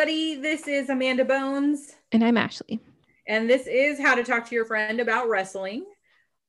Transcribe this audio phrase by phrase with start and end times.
[0.00, 0.36] everybody.
[0.36, 1.92] This is Amanda Bones.
[2.10, 2.80] And I'm Ashley.
[3.28, 5.84] And this is How to Talk to Your Friend About Wrestling.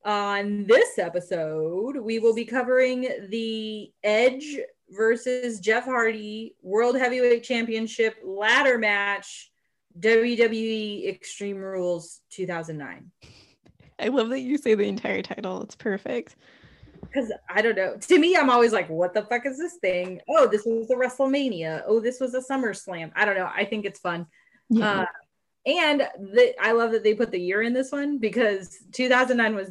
[0.06, 4.56] On this episode, we will be covering the Edge
[4.88, 9.50] versus Jeff Hardy World Heavyweight Championship ladder match,
[10.00, 13.10] WWE Extreme Rules 2009.
[13.98, 15.60] I love that you say the entire title.
[15.60, 16.36] It's perfect
[17.12, 17.96] because I don't know.
[17.96, 20.20] To me, I'm always like, what the fuck is this thing?
[20.28, 21.82] Oh, this was a WrestleMania.
[21.86, 23.12] Oh, this was a SummerSlam.
[23.14, 23.50] I don't know.
[23.54, 24.26] I think it's fun.
[24.70, 25.00] Yeah.
[25.00, 25.06] Uh,
[25.66, 29.70] and the, I love that they put the year in this one because 2009 was,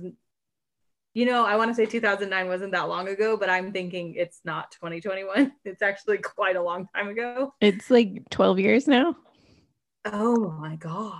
[1.14, 4.40] you know, I want to say 2009 wasn't that long ago, but I'm thinking it's
[4.46, 5.52] not 2021.
[5.66, 7.54] It's actually quite a long time ago.
[7.60, 9.18] It's like 12 years now.
[10.06, 11.16] Oh my God.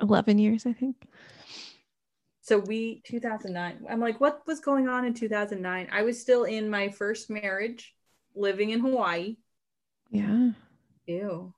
[0.00, 0.96] 11 years, I think.
[2.42, 3.86] So we 2009.
[3.88, 5.88] I'm like, what was going on in 2009?
[5.92, 7.94] I was still in my first marriage,
[8.34, 9.36] living in Hawaii.
[10.10, 10.50] Yeah.
[11.06, 11.54] Ew.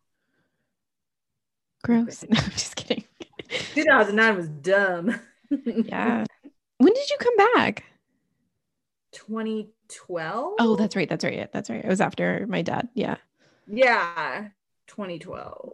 [1.83, 2.25] Gross.
[2.29, 3.05] No, I'm just kidding.
[3.49, 5.21] 2009 was dumb.
[5.65, 6.25] yeah.
[6.77, 7.85] When did you come back?
[9.12, 10.55] 2012.
[10.59, 11.09] Oh, that's right.
[11.09, 11.51] That's right.
[11.51, 11.83] That's right.
[11.83, 12.89] It was after my dad.
[12.93, 13.17] Yeah.
[13.67, 14.49] Yeah.
[14.89, 15.73] 2012.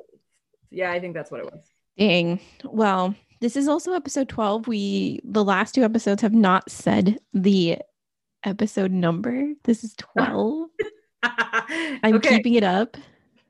[0.70, 1.64] Yeah, I think that's what it was.
[1.98, 2.38] Dang.
[2.62, 4.68] Well, this is also episode 12.
[4.68, 7.78] We the last two episodes have not said the
[8.44, 9.52] episode number.
[9.64, 10.68] This is 12.
[11.22, 12.36] I'm okay.
[12.36, 12.96] keeping it up.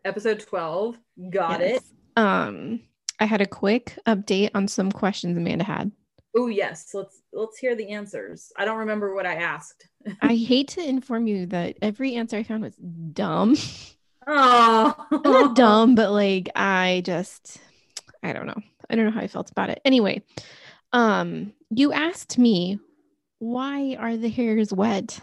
[0.05, 0.99] Episode 12.
[1.31, 1.79] Got yes.
[1.79, 1.83] it.
[2.17, 2.81] Um
[3.19, 5.93] I had a quick update on some questions Amanda had.
[6.37, 8.53] Oh yes, let's let's hear the answers.
[8.57, 9.89] I don't remember what I asked.
[10.23, 13.57] I hate to inform you that every answer I found was dumb.
[14.27, 17.59] Oh, not dumb, but like I just
[18.23, 18.61] I don't know.
[18.91, 19.81] I don't know how I felt about it.
[19.85, 20.23] Anyway,
[20.93, 22.79] um, you asked me
[23.39, 25.19] why are the hairs wet?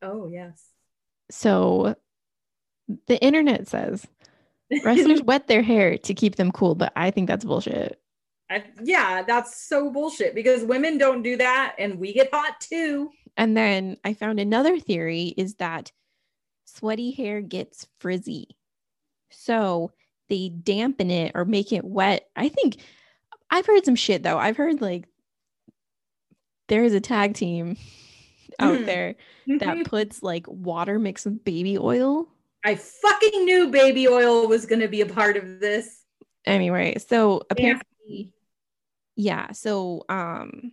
[0.00, 0.64] Oh, yes.
[1.30, 1.96] So
[3.08, 4.06] the internet says
[4.84, 8.00] wrestlers wet their hair to keep them cool, but I think that's bullshit.
[8.48, 13.10] I, yeah, that's so bullshit because women don't do that and we get hot too.
[13.36, 15.90] And then I found another theory is that
[16.64, 18.56] sweaty hair gets frizzy.
[19.32, 19.90] So
[20.28, 22.28] they dampen it or make it wet.
[22.36, 22.76] I think
[23.50, 24.38] I've heard some shit though.
[24.38, 25.06] I've heard like
[26.68, 27.76] there is a tag team
[28.58, 29.16] out there
[29.46, 32.26] that puts like water mixed with baby oil.
[32.64, 36.02] I fucking knew baby oil was going to be a part of this.
[36.44, 38.32] Anyway, so apparently
[39.14, 40.72] yeah, so um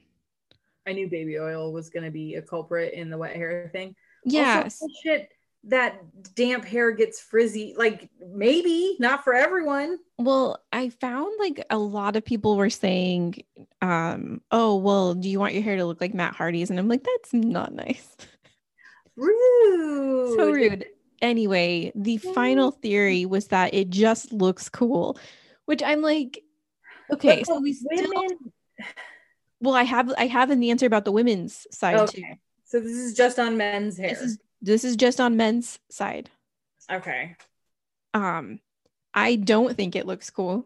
[0.85, 3.95] I knew baby oil was going to be a culprit in the wet hair thing.
[4.25, 4.81] Yes.
[4.81, 5.29] Also, shit
[5.66, 6.01] that
[6.35, 9.97] damp hair gets frizzy like maybe not for everyone.
[10.18, 13.44] Well i found like a lot of people were saying
[13.81, 16.69] um oh well do you want your hair to look like matt hardy's?
[16.69, 18.16] And i'm like that's not nice.
[19.16, 20.85] Rude so rude.
[21.22, 25.18] anyway the final theory was that it just looks cool
[25.66, 26.41] which i'm like
[27.12, 28.28] okay so we still
[29.62, 32.22] well i have i have an answer about the women's side okay.
[32.22, 32.28] too
[32.66, 34.09] so this is just on men's hair.
[34.09, 36.29] this is this is just on men's side.
[36.90, 37.35] Okay.
[38.13, 38.59] Um,
[39.13, 40.66] I don't think it looks cool.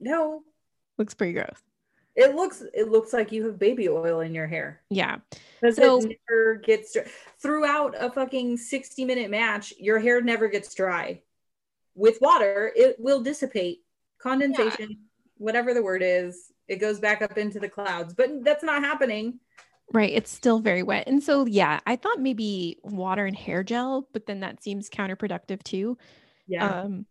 [0.00, 0.42] No.
[0.96, 1.60] Looks pretty gross.
[2.14, 4.80] It looks it looks like you have baby oil in your hair.
[4.88, 5.16] Yeah.
[5.60, 7.04] Because so, it never gets dry.
[7.42, 11.20] throughout a fucking 60 minute match, your hair never gets dry.
[11.94, 13.82] With water, it will dissipate.
[14.18, 14.96] Condensation, yeah.
[15.36, 18.14] whatever the word is, it goes back up into the clouds.
[18.14, 19.40] But that's not happening.
[19.92, 20.12] Right.
[20.12, 21.06] It's still very wet.
[21.06, 25.62] And so, yeah, I thought maybe water and hair gel, but then that seems counterproductive
[25.62, 25.96] too.
[26.48, 26.66] Yeah.
[26.66, 27.06] Um,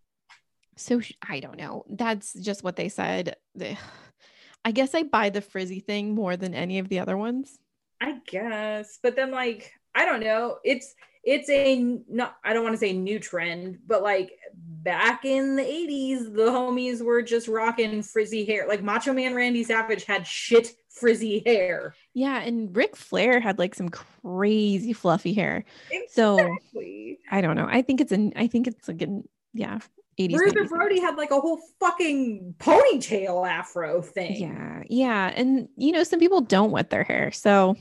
[0.75, 1.85] so I don't know.
[1.89, 3.37] That's just what they said.
[4.65, 7.59] I guess I buy the frizzy thing more than any of the other ones.
[8.01, 8.97] I guess.
[9.01, 10.57] But then, like, I don't know.
[10.63, 15.55] It's, it's a not I don't want to say new trend, but like back in
[15.55, 18.67] the 80s, the homies were just rocking frizzy hair.
[18.67, 21.95] Like Macho Man Randy Savage had shit frizzy hair.
[22.13, 25.65] Yeah, and Ric Flair had like some crazy fluffy hair.
[25.91, 27.19] Exactly.
[27.27, 27.67] So I don't know.
[27.69, 29.79] I think it's an I think it's like an yeah.
[30.17, 34.37] 80s, Bruiser Brody had like a whole fucking ponytail afro thing.
[34.37, 37.75] Yeah, yeah, and you know some people don't wet their hair, so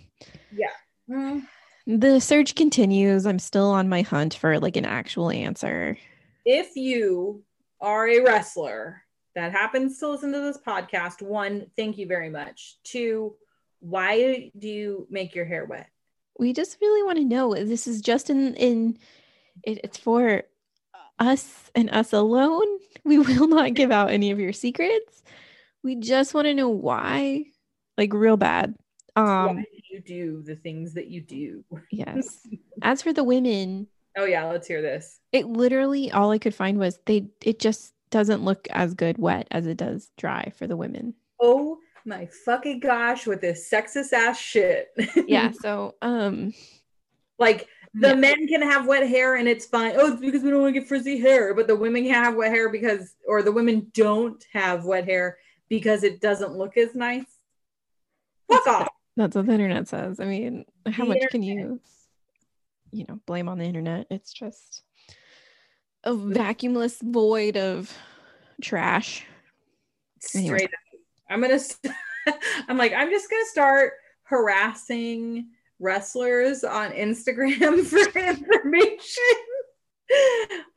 [0.52, 0.66] yeah.
[1.08, 1.46] Mm.
[1.86, 3.24] The search continues.
[3.24, 5.96] I'm still on my hunt for like an actual answer.
[6.44, 7.44] If you
[7.80, 9.03] are a wrestler
[9.34, 12.76] that happens to listen to this podcast, one, thank you very much.
[12.84, 13.34] Two,
[13.80, 15.88] why do you make your hair wet?
[16.38, 17.54] We just really want to know.
[17.54, 18.98] This is just in in
[19.62, 20.42] it, it's for
[21.18, 22.66] us and us alone.
[23.06, 25.22] We will not give out any of your secrets.
[25.82, 27.44] We just want to know why,
[27.98, 28.74] like real bad.
[29.14, 31.64] Um, why do you do the things that you do?
[31.90, 32.40] yes.
[32.80, 35.18] As for the women, Oh yeah, let's hear this.
[35.32, 39.48] It literally all I could find was they it just doesn't look as good wet
[39.50, 41.14] as it does dry for the women.
[41.40, 44.88] Oh my fucking gosh, with this sexist ass shit.
[45.26, 46.54] yeah, so um
[47.40, 48.14] like the Yeah.
[48.14, 49.94] men can have wet hair and it's fine.
[49.96, 52.36] Oh, it's because we don't want to get frizzy hair, but the women can have
[52.36, 55.38] wet hair because, or the women don't have wet hair
[55.68, 57.24] because it doesn't look as nice.
[58.48, 58.88] Fuck off.
[59.16, 60.20] that's what the internet says.
[60.20, 61.80] I mean, how The much can you
[62.92, 64.06] you know, blame on the internet?
[64.08, 64.82] It's just
[66.04, 67.92] a vacuumless void of
[68.62, 69.26] trash.
[70.34, 70.58] Anyway.
[70.58, 71.00] Straight up.
[71.30, 71.58] I'm gonna.
[71.58, 71.94] St-
[72.68, 73.92] I'm like, I'm just gonna start
[74.22, 75.48] harassing
[75.78, 79.22] wrestlers on Instagram for information.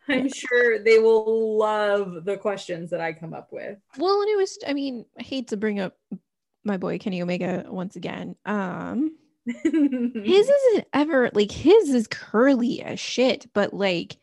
[0.09, 3.77] I'm sure they will love the questions that I come up with.
[3.97, 5.97] Well, and it was I mean, I hate to bring up
[6.63, 8.35] my boy Kenny Omega once again.
[8.45, 14.17] Um his isn't ever like his is curly as shit but like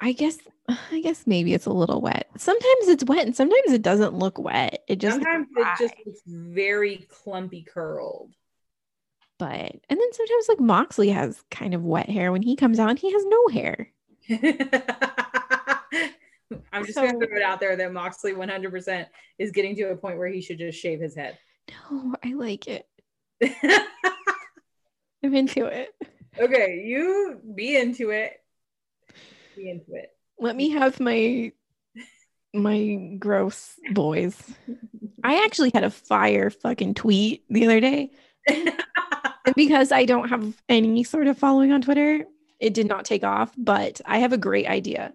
[0.00, 0.38] i guess
[0.92, 2.28] i guess maybe it's a little wet.
[2.36, 4.82] Sometimes it's wet and sometimes it doesn't look wet.
[4.88, 8.32] It just Sometimes it just looks very clumpy curled.
[9.38, 9.48] but
[9.88, 12.32] and then sometimes like moxley has kind of wet hair.
[12.32, 13.88] When he comes out and he has no hair.
[16.72, 19.06] I'm just So- gonna throw it out there that Moxley 100%
[19.38, 21.38] is getting to a point where he should just shave his head.
[21.90, 22.86] no i like it.
[25.22, 25.94] I'm into it.
[26.38, 28.32] Okay, you be into it.
[29.58, 30.10] Be into it.
[30.38, 31.52] let me have my
[32.54, 34.40] my gross boys
[35.22, 38.10] i actually had a fire fucking tweet the other day
[38.48, 42.24] And because I don't have any sort of following on Twitter,
[42.60, 45.12] it did not take off, but I have a great idea.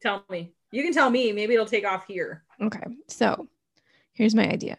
[0.00, 0.52] tell me.
[0.72, 1.32] You can tell me.
[1.32, 2.42] Maybe it'll take off here.
[2.62, 2.84] Okay.
[3.08, 3.48] So
[4.12, 4.78] here's my idea.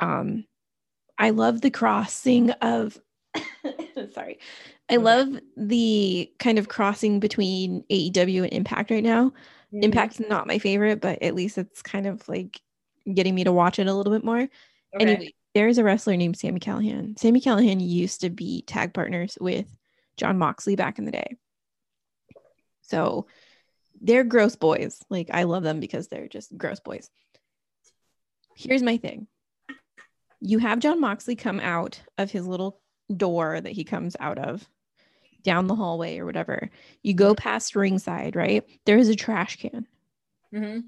[0.00, 0.46] Um,
[1.18, 2.98] I love the crossing of
[4.14, 4.38] sorry.
[4.90, 9.30] I love the kind of crossing between AEW and Impact right now.
[9.72, 9.82] Mm-hmm.
[9.82, 12.60] Impact's not my favorite, but at least it's kind of like
[13.12, 14.40] getting me to watch it a little bit more.
[14.40, 14.50] Okay.
[15.00, 17.18] Anyway, there's a wrestler named Sami Callihan.
[17.18, 19.66] Sami Callihan used to be tag partners with
[20.16, 21.36] Jon Moxley back in the day.
[22.82, 23.26] So
[24.00, 25.00] they're gross boys.
[25.08, 27.08] Like I love them because they're just gross boys.
[28.54, 29.26] Here's my thing.
[30.40, 32.80] You have Jon Moxley come out of his little
[33.14, 34.68] door that he comes out of
[35.44, 36.70] down the hallway or whatever.
[37.02, 38.64] You go past ringside, right?
[38.86, 39.86] There is a trash can.
[40.52, 40.84] Mhm.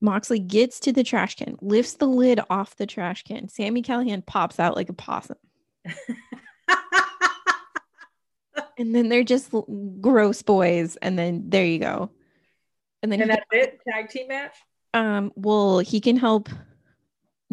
[0.00, 3.48] Moxley gets to the trash can, lifts the lid off the trash can.
[3.48, 5.38] Sami Callihan pops out like a possum.
[8.76, 9.52] And then they're just
[10.00, 10.96] gross boys.
[10.96, 12.10] And then there you go.
[13.02, 13.80] And then and that's it.
[13.88, 14.56] Tag team match.
[14.94, 16.48] um, well, he can help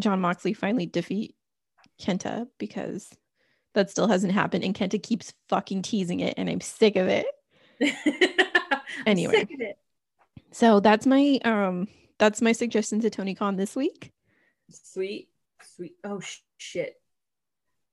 [0.00, 1.36] Jon Moxley finally defeat
[2.00, 3.08] Kenta because
[3.74, 4.64] that still hasn't happened.
[4.64, 6.34] And Kenta keeps fucking teasing it.
[6.36, 7.26] And I'm sick of it.
[9.06, 9.34] Anyway.
[9.34, 9.78] sick of it.
[10.52, 11.88] So that's my um
[12.18, 14.12] that's my suggestion to Tony Khan this week.
[14.70, 15.28] Sweet,
[15.74, 15.94] sweet.
[16.04, 16.94] Oh sh- shit.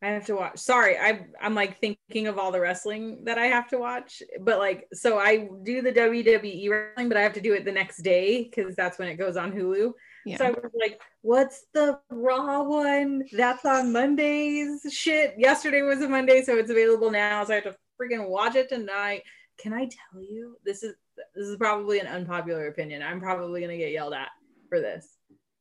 [0.01, 0.59] I have to watch.
[0.59, 4.57] Sorry, I I'm like thinking of all the wrestling that I have to watch, but
[4.59, 8.01] like so I do the WWE wrestling, but I have to do it the next
[8.01, 9.91] day because that's when it goes on Hulu.
[10.25, 10.37] Yeah.
[10.37, 13.23] So I was like, "What's the Raw one?
[13.31, 17.43] That's on Mondays." Shit, yesterday was a Monday, so it's available now.
[17.45, 19.23] So I have to freaking watch it tonight.
[19.57, 20.57] Can I tell you?
[20.63, 20.95] This is
[21.35, 23.01] this is probably an unpopular opinion.
[23.01, 24.29] I'm probably gonna get yelled at
[24.69, 25.07] for this.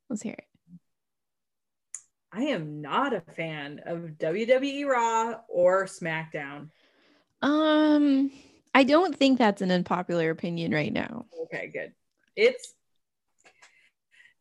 [0.09, 0.45] Let's hear it.
[2.33, 6.69] I am not a fan of WWE Raw or SmackDown.
[7.41, 8.31] Um,
[8.75, 11.27] I don't think that's an unpopular opinion right now.
[11.45, 11.93] Okay, good.
[12.37, 12.75] It's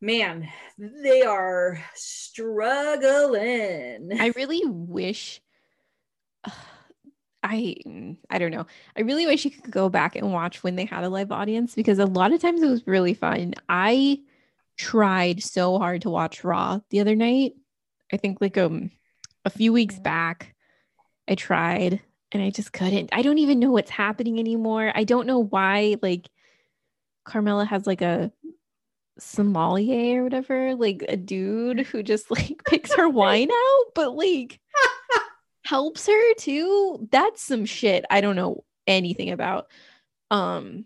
[0.02, 2.90] man, they are struggling.
[4.20, 5.42] I really wish
[7.44, 7.76] I
[8.30, 8.66] I don't know.
[8.96, 11.76] I really wish you could go back and watch when they had a live audience
[11.76, 13.54] because a lot of times it was really fun.
[13.70, 14.20] I
[14.78, 17.54] tried so hard to watch Raw the other night.
[18.12, 18.92] I think like um
[19.46, 20.56] a few weeks back
[21.28, 22.02] I tried
[22.32, 23.10] and I just couldn't.
[23.14, 24.92] I don't even know what's happening anymore.
[24.94, 26.30] I don't know why like
[27.26, 28.32] Carmella has like a
[29.20, 34.60] sommelier or whatever, like a dude who just like picks her wine out, but like
[35.66, 37.08] helps her too.
[37.12, 39.68] That's some shit I don't know anything about.
[40.32, 40.86] Um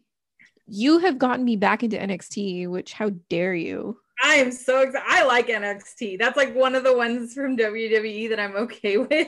[0.68, 3.98] you have gotten me back into NXT, which how dare you?
[4.24, 5.06] I am so excited.
[5.08, 6.20] I like NXT.
[6.20, 9.28] That's like one of the ones from WWE that I'm okay with.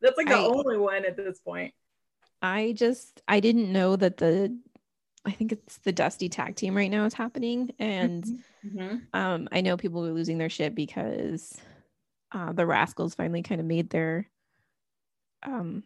[0.00, 1.74] That's like the I- only one at this point.
[2.42, 4.58] I just I didn't know that the
[5.24, 8.24] I think it's the Dusty tag team right now is happening and
[8.64, 9.02] Mhm.
[9.12, 11.58] um I know people are losing their shit because
[12.32, 14.28] uh the Rascals finally kind of made their
[15.42, 15.82] um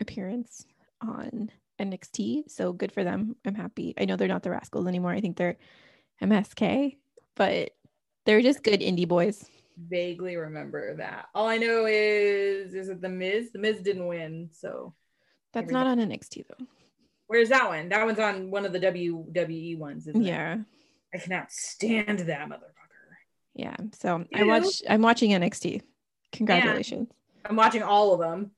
[0.00, 0.66] appearance
[1.00, 2.50] on NXT.
[2.50, 3.36] So good for them.
[3.44, 3.94] I'm happy.
[3.98, 5.12] I know they're not the Rascals anymore.
[5.12, 5.56] I think they're
[6.22, 6.96] MSK,
[7.34, 7.72] but
[8.24, 9.44] they're just good indie boys.
[9.78, 11.26] Vaguely remember that.
[11.34, 13.52] All I know is is it the Miz?
[13.52, 14.94] The Miz didn't win, so
[15.52, 16.66] that's not on NXT though.
[17.26, 17.88] Where's that one?
[17.88, 20.54] That one's on one of the WWE ones, yeah.
[20.54, 20.60] It?
[21.14, 22.76] I cannot stand that motherfucker.
[23.54, 23.76] Yeah.
[23.92, 24.26] So Ew.
[24.34, 25.82] I watch I'm watching NXT.
[26.32, 27.08] Congratulations.
[27.44, 28.50] I'm watching all of them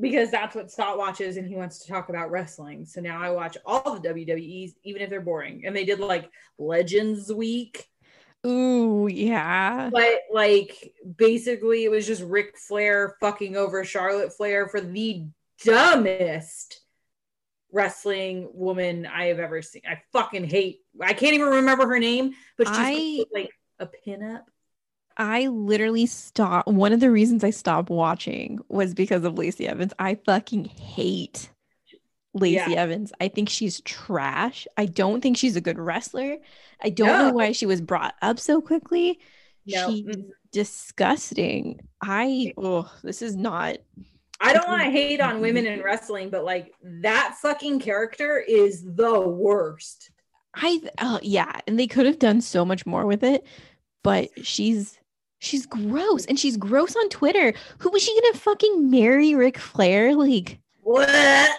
[0.00, 2.84] because that's what Scott watches and he wants to talk about wrestling.
[2.84, 5.64] So now I watch all the WWEs, even if they're boring.
[5.66, 7.86] And they did like Legends Week.
[8.46, 9.90] Ooh, yeah.
[9.92, 15.26] But like basically it was just Ric Flair fucking over Charlotte Flair for the
[15.64, 16.80] dumbest
[17.72, 19.82] wrestling woman I have ever seen.
[19.88, 24.42] I fucking hate I can't even remember her name, but she's I, like a pinup.
[25.16, 26.68] I literally stopped.
[26.68, 29.92] One of the reasons I stopped watching was because of Lacey Evans.
[29.98, 31.50] I fucking hate
[32.34, 32.82] Lacey yeah.
[32.82, 33.12] Evans.
[33.20, 34.66] I think she's trash.
[34.76, 36.38] I don't think she's a good wrestler.
[36.82, 37.28] I don't no.
[37.28, 39.20] know why she was brought up so quickly.
[39.66, 39.90] No.
[39.90, 40.16] She's
[40.50, 41.80] disgusting.
[42.02, 43.76] I oh, this is not
[44.42, 48.84] I don't want to hate on women in wrestling, but like that fucking character is
[48.84, 50.10] the worst.
[50.54, 53.46] I uh, yeah, and they could have done so much more with it,
[54.02, 54.98] but she's
[55.42, 57.52] She's gross and she's gross on Twitter.
[57.78, 60.14] Who was she gonna fucking marry Ric Flair?
[60.14, 61.10] Like what?
[61.10, 61.50] I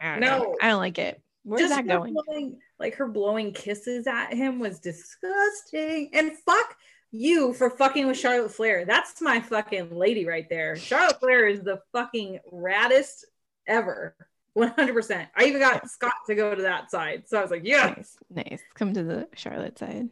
[0.00, 0.56] no, know.
[0.62, 1.20] I don't like it.
[1.42, 2.14] Where's Just that going?
[2.14, 6.08] Blowing, like her blowing kisses at him was disgusting.
[6.14, 6.74] And fuck
[7.10, 8.84] you for fucking with Charlotte Flair.
[8.84, 10.76] That's my fucking lady right there.
[10.76, 13.24] Charlotte Flair is the fucking raddest
[13.66, 14.14] ever.
[14.56, 15.28] 100%.
[15.36, 17.24] I even got Scott to go to that side.
[17.26, 17.94] So I was like, yeah.
[17.96, 18.16] Nice.
[18.30, 18.60] nice.
[18.74, 20.08] Come to the Charlotte side.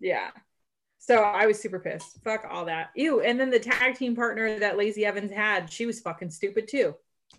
[0.00, 0.30] Yeah.
[0.98, 2.22] So I was super pissed.
[2.24, 2.90] Fuck all that.
[2.96, 3.20] Ew.
[3.20, 6.94] And then the tag team partner that Lacey Evans had, she was fucking stupid too.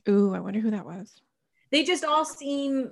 [0.08, 1.22] Ooh, I wonder who that was.
[1.72, 2.92] They just all seem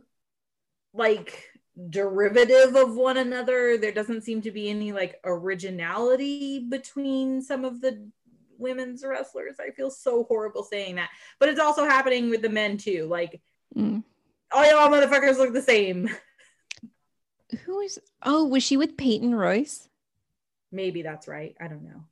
[0.93, 1.49] like
[1.89, 3.77] derivative of one another.
[3.77, 8.09] There doesn't seem to be any like originality between some of the
[8.57, 9.55] women's wrestlers.
[9.59, 11.09] I feel so horrible saying that.
[11.39, 13.07] But it's also happening with the men too.
[13.09, 13.41] Like
[13.75, 14.03] mm.
[14.51, 16.09] all y'all motherfuckers look the same.
[17.65, 19.87] Who is oh, was she with Peyton Royce?
[20.71, 21.55] Maybe that's right.
[21.59, 22.03] I don't know.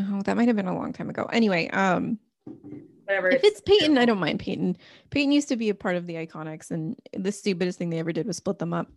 [0.00, 1.24] Oh, that might have been a long time ago.
[1.24, 2.18] Anyway, um
[3.08, 3.30] whatever.
[3.30, 4.76] If it's Peyton, I don't mind Peyton.
[5.10, 8.12] Peyton used to be a part of the Iconics, and the stupidest thing they ever
[8.12, 8.88] did was split them up.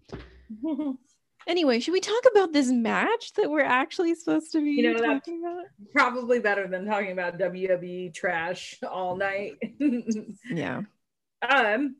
[1.47, 4.99] anyway, should we talk about this match that we're actually supposed to be you know,
[4.99, 5.65] talking about?
[5.93, 9.53] Probably better than talking about WWE trash all night.
[10.51, 10.81] yeah.
[11.41, 11.95] Um,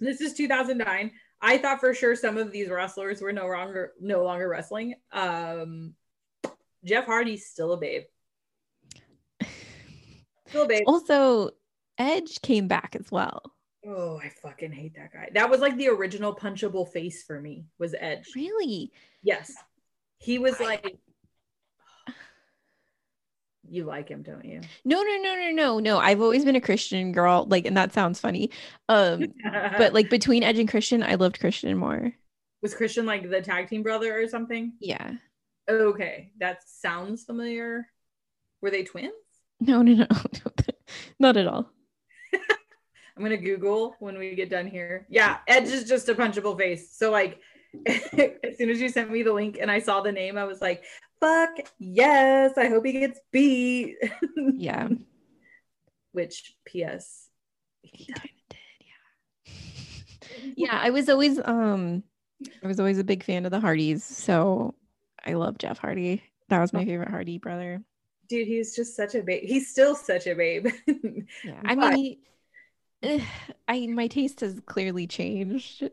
[0.00, 1.12] this is 2009.
[1.40, 4.94] I thought for sure some of these wrestlers were no longer no longer wrestling.
[5.12, 5.94] Um,
[6.84, 8.02] Jeff Hardy's still a babe.
[10.54, 10.84] A babe.
[10.86, 11.50] Also,
[11.98, 13.42] Edge came back as well.
[13.86, 15.30] Oh, I fucking hate that guy.
[15.34, 17.66] That was like the original punchable face for me.
[17.78, 18.26] Was Edge?
[18.34, 18.90] Really?
[19.22, 19.54] Yes.
[20.18, 20.98] He was like
[23.68, 24.60] you like him, don't you?
[24.84, 25.98] No, no, no, no, no, no.
[25.98, 27.46] I've always been a Christian girl.
[27.48, 28.50] Like, and that sounds funny.
[28.88, 29.26] Um,
[29.78, 32.12] but like between Edge and Christian, I loved Christian more.
[32.62, 34.74] Was Christian like the tag team brother or something?
[34.80, 35.12] Yeah.
[35.68, 37.86] Okay, that sounds familiar.
[38.60, 39.12] Were they twins?
[39.60, 40.06] No, no, no,
[41.18, 41.70] not at all.
[43.16, 45.06] I'm gonna Google when we get done here.
[45.08, 46.96] Yeah, Edge is just a punchable face.
[46.96, 47.40] So like,
[47.86, 50.60] as soon as you sent me the link and I saw the name, I was
[50.60, 50.84] like,
[51.20, 53.96] fuck yes, I hope he gets beat.
[54.36, 54.88] yeah.
[56.12, 57.28] Which, P.S.
[57.82, 59.54] He kind of did,
[60.46, 60.52] yeah.
[60.56, 62.02] yeah, I was always um,
[62.62, 64.74] I was always a big fan of the Hardys, so
[65.24, 66.22] I love Jeff Hardy.
[66.48, 67.82] That was my favorite Hardy brother.
[68.28, 69.44] Dude, he's just such a babe.
[69.44, 70.68] He's still such a babe.
[71.44, 72.18] yeah, I mean,
[73.68, 75.88] I my taste has clearly changed.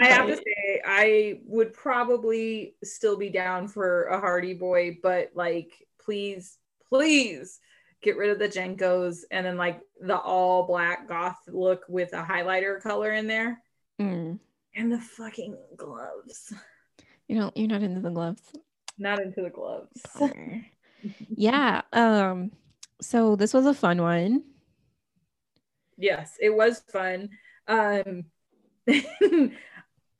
[0.00, 5.30] I have to say, I would probably still be down for a Hardy Boy, but
[5.34, 6.56] like, please,
[6.88, 7.60] please
[8.02, 12.22] get rid of the JNCOs and then like the all black goth look with a
[12.22, 13.62] highlighter color in there.
[14.00, 14.38] Mm.
[14.74, 16.54] And the fucking gloves.
[17.28, 18.42] You know, you're not into the gloves.
[18.98, 20.00] Not into the gloves.
[21.28, 21.82] Yeah.
[21.92, 22.52] Um,
[23.00, 24.44] so this was a fun one.
[25.96, 27.30] Yes, it was fun.
[27.68, 28.24] Um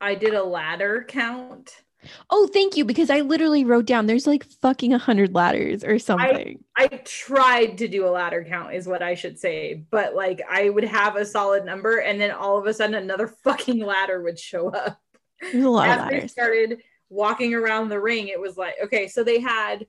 [0.01, 1.83] I did a ladder count.
[2.31, 2.85] Oh, thank you.
[2.85, 6.65] Because I literally wrote down there's like fucking a hundred ladders or something.
[6.77, 9.85] I, I, tried to do a ladder count, is what I should say.
[9.91, 13.29] But like I would have a solid number, and then all of a sudden another
[13.45, 14.99] fucking ladder would show up.
[15.41, 16.23] There's a lot As of ladders.
[16.23, 16.79] They started
[17.11, 18.29] walking around the ring.
[18.29, 19.87] It was like, okay, so they had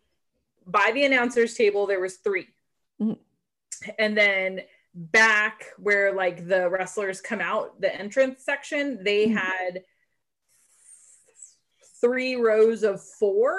[0.72, 2.48] by the announcers table, there was 3
[3.02, 3.14] mm-hmm.
[3.98, 4.62] And then
[4.94, 9.38] back where like the wrestlers come out the entrance section, they Mhm.
[9.38, 9.84] had
[12.02, 13.56] three rows of four.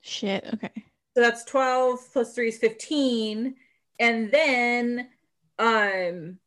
[0.00, 0.44] Shit.
[0.54, 0.70] Okay.
[1.14, 3.56] So that's 12 plus 3 is 15.
[3.98, 5.08] And then
[5.58, 6.38] um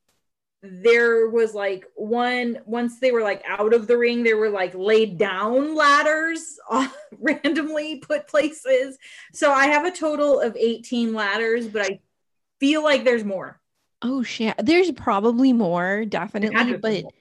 [0.66, 4.74] there was like one once they were like out of the ring, there were like
[4.74, 6.58] laid down ladders
[7.20, 8.98] randomly put places.
[9.34, 12.00] So I have a total of 18 ladders, but I
[12.60, 13.60] feel like there's more.
[14.02, 14.56] Oh shit.
[14.58, 17.12] There's probably more, definitely, but more.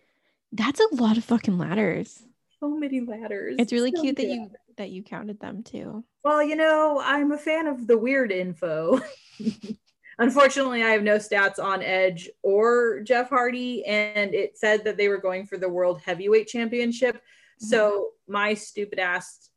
[0.52, 2.22] that's a lot of fucking ladders.
[2.60, 3.56] so many ladders.
[3.58, 6.04] It's really So cute that you that you counted them too.
[6.24, 9.00] Well, you know, I'm a fan of the weird info.
[10.22, 15.08] Unfortunately, I have no stats on Edge or Jeff Hardy, and it said that they
[15.08, 17.20] were going for the World Heavyweight Championship.
[17.58, 19.50] So, my stupid ass,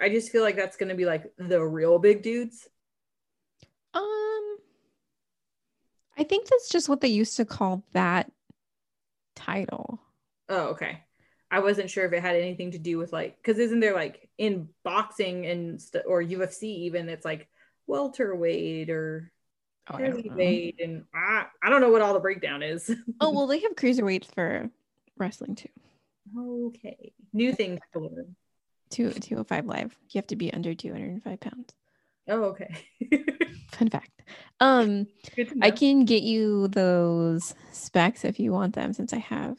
[0.00, 2.66] I just feel like that's going to be like the real big dudes.
[3.92, 4.56] Um
[6.16, 8.30] I think that's just what they used to call that
[9.36, 10.00] title.
[10.48, 11.02] Oh, okay.
[11.50, 14.28] I wasn't sure if it had anything to do with like, because isn't there like
[14.36, 17.48] in boxing and st- or UFC even, it's like
[17.86, 19.32] welterweight or
[19.90, 22.90] Oh, I don't and I, I don't know what all the breakdown is.
[23.20, 24.70] Oh, well, they have cruiserweights for
[25.16, 25.68] wrestling too.
[26.36, 27.12] Okay.
[27.32, 28.36] New things to learn.
[28.90, 29.96] Two, 205 live.
[30.10, 31.74] You have to be under 205 pounds.
[32.28, 32.74] Oh, okay.
[33.72, 34.22] Fun fact.
[34.60, 35.66] Um, Good to know.
[35.66, 39.58] I can get you those specs if you want them since I have.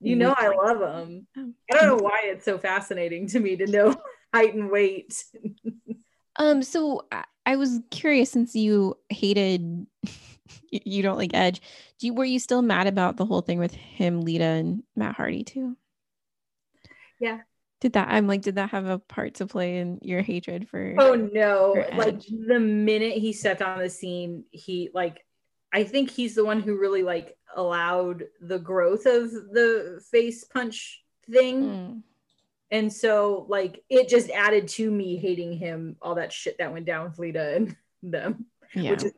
[0.00, 1.26] you know I love them.
[1.36, 1.52] Oh.
[1.72, 3.94] I don't know why it's so fascinating to me to know
[4.34, 5.24] height and weight.
[6.36, 7.06] Um, so
[7.46, 9.86] I, was curious since you hated
[10.70, 11.60] you, you don't like Edge.
[11.98, 15.16] Do you were you still mad about the whole thing with him, Lita, and Matt
[15.16, 15.76] Hardy too?
[17.20, 17.40] Yeah.
[17.80, 20.94] Did that I'm like, did that have a part to play in your hatred for
[20.98, 21.74] Oh no.
[21.74, 25.24] For Like the minute he stepped on the scene, he like
[25.72, 31.02] I think he's the one who really like allowed the growth of the face punch
[31.30, 31.62] thing.
[31.64, 32.02] Mm,
[32.70, 36.86] And so like it just added to me hating him all that shit that went
[36.86, 38.90] down with Lita and them, yeah.
[38.90, 39.12] which is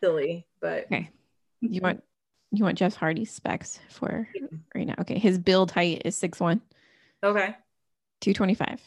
[0.00, 1.10] silly, but Okay.
[1.60, 1.82] You mhm.
[1.82, 2.04] want
[2.52, 4.28] you want Jeff Hardy's specs for
[4.74, 4.94] right now.
[5.00, 5.18] Okay.
[5.18, 6.60] His build height is six one.
[7.22, 7.56] okay.
[8.20, 8.80] 225.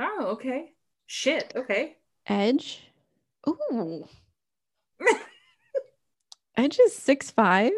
[0.00, 0.72] Oh, okay.
[1.06, 1.52] Shit.
[1.54, 1.96] Okay.
[2.26, 2.82] Edge.
[3.48, 4.08] Ooh.
[6.56, 7.72] Edge is six five.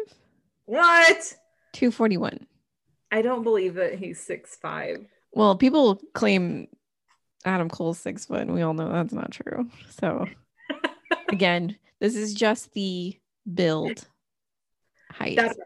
[0.65, 1.35] What?
[1.73, 2.47] 241.
[3.11, 5.05] I don't believe that he's six five.
[5.31, 6.67] Well, people claim
[7.45, 9.69] Adam Cole's six foot, and we all know that's not true.
[10.01, 10.27] So,
[11.29, 13.17] again, this is just the
[13.53, 14.05] build
[15.11, 15.35] height.
[15.37, 15.57] That's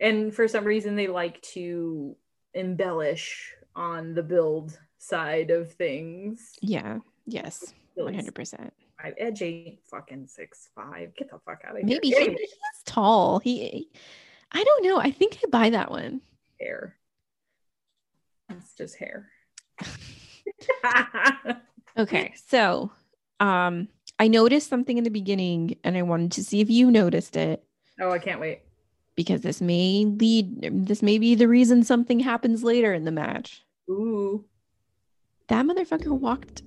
[0.00, 2.16] and for some reason they like to
[2.54, 6.56] embellish on the build side of things.
[6.60, 6.98] yeah.
[7.26, 7.74] Yes.
[7.98, 8.70] 100%.
[9.00, 9.14] five.
[9.18, 11.14] Edge ain't fucking six five.
[11.16, 11.86] Get the fuck out of here.
[11.86, 12.48] Maybe he, Anyway, he
[12.86, 13.38] tall.
[13.40, 13.88] He,
[14.52, 14.98] I don't know.
[14.98, 16.22] I think I buy that one.
[16.60, 16.96] hair.
[18.50, 19.28] It's just hair.
[21.98, 22.32] Okay.
[22.46, 22.92] So,
[23.40, 27.36] um, I noticed something in the beginning and I wanted to see if you noticed
[27.36, 27.64] it
[28.00, 28.60] oh, I can't wait.
[29.16, 33.64] because this may lead, this may be the reason something happens later in the match.
[33.90, 34.44] Ooh.
[35.48, 36.62] That motherfucker walked.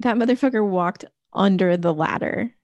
[0.00, 2.54] That motherfucker walked under the ladder.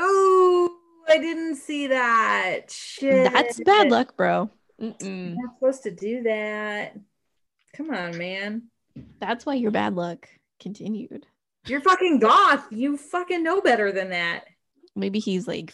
[0.00, 0.70] Ooh,
[1.08, 2.70] I didn't see that.
[2.70, 3.32] Shit.
[3.32, 4.50] That's bad luck, bro.
[4.82, 5.28] Mm-mm.
[5.28, 6.96] You're not supposed to do that.
[7.74, 8.64] Come on, man.
[9.20, 10.28] That's why your bad luck
[10.60, 11.26] continued.
[11.66, 12.66] You're fucking goth.
[12.70, 14.44] You fucking know better than that.
[14.96, 15.72] Maybe he's like,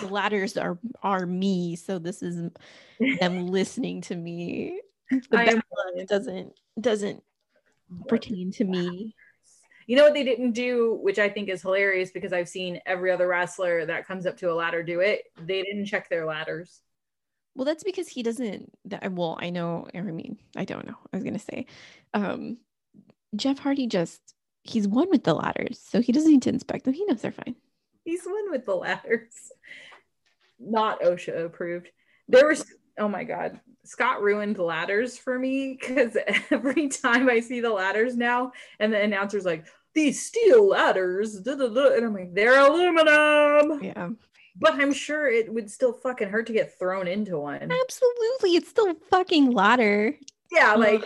[0.00, 2.50] the ladders are are me, so this is
[3.20, 4.80] them listening to me.
[5.10, 7.22] The I bad luck doesn't doesn't
[8.08, 9.14] pertain to me.
[9.86, 13.10] You know what they didn't do, which I think is hilarious because I've seen every
[13.10, 15.24] other wrestler that comes up to a ladder do it.
[15.40, 16.80] They didn't check their ladders.
[17.54, 18.72] Well, that's because he doesn't.
[18.86, 19.86] That, well, I know.
[19.94, 20.96] I mean, I don't know.
[21.12, 21.66] I was gonna say,
[22.12, 22.58] um,
[23.36, 24.20] Jeff Hardy just
[24.62, 26.94] he's one with the ladders, so he doesn't need to inspect them.
[26.94, 27.54] He knows they're fine.
[28.04, 29.34] He's one with the ladders.
[30.58, 31.90] Not OSHA approved.
[32.28, 32.64] There was
[32.98, 36.16] oh my god, Scott ruined ladders for me because
[36.50, 41.54] every time I see the ladders now, and the announcer's like, "These steel ladders," da,
[41.54, 44.10] da, da," and I'm like, "They're aluminum." Yeah,
[44.56, 47.70] But I'm sure it would still fucking hurt to get thrown into one.
[47.72, 48.54] absolutely.
[48.56, 50.14] It's still fucking ladder.
[50.52, 51.02] Yeah, like,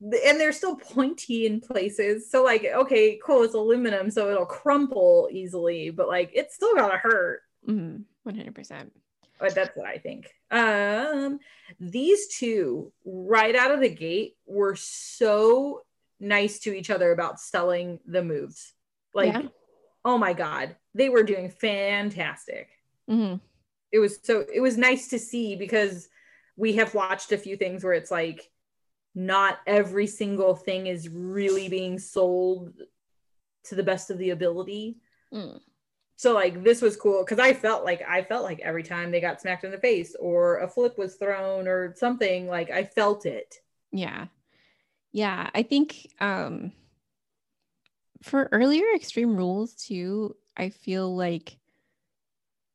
[0.00, 2.30] and they're still pointy in places.
[2.30, 6.98] So, like, okay, cool, it's aluminum, so it'll crumple easily, but like, it's still gotta
[6.98, 7.40] hurt.
[7.68, 8.92] Mm, One hundred percent.
[9.40, 10.32] But that's what I think.
[10.52, 11.40] Um,
[11.80, 15.82] these two right out of the gate were so
[16.20, 18.72] nice to each other about selling the moves.
[19.12, 19.48] Like, Yeah.
[20.04, 22.68] oh my god, they were doing fantastic.
[23.08, 23.36] Hmm
[23.94, 26.08] it was so it was nice to see because
[26.56, 28.50] we have watched a few things where it's like
[29.14, 32.72] not every single thing is really being sold
[33.62, 34.96] to the best of the ability.
[35.32, 35.60] Mm.
[36.16, 39.20] So like this was cool because I felt like I felt like every time they
[39.20, 43.26] got smacked in the face or a flip was thrown or something, like I felt
[43.26, 43.54] it.
[43.92, 44.26] Yeah.
[45.12, 45.50] Yeah.
[45.54, 46.72] I think um
[48.22, 51.58] for earlier extreme rules too, I feel like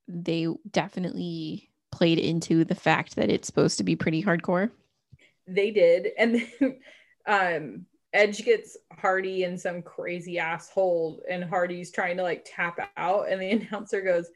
[0.10, 4.72] they definitely played into the fact that it's supposed to be pretty hardcore.
[5.48, 6.10] They did.
[6.18, 6.46] And
[7.26, 13.30] um Edge gets Hardy in some crazy asshole, and Hardy's trying to like tap out,
[13.30, 14.28] and the announcer goes,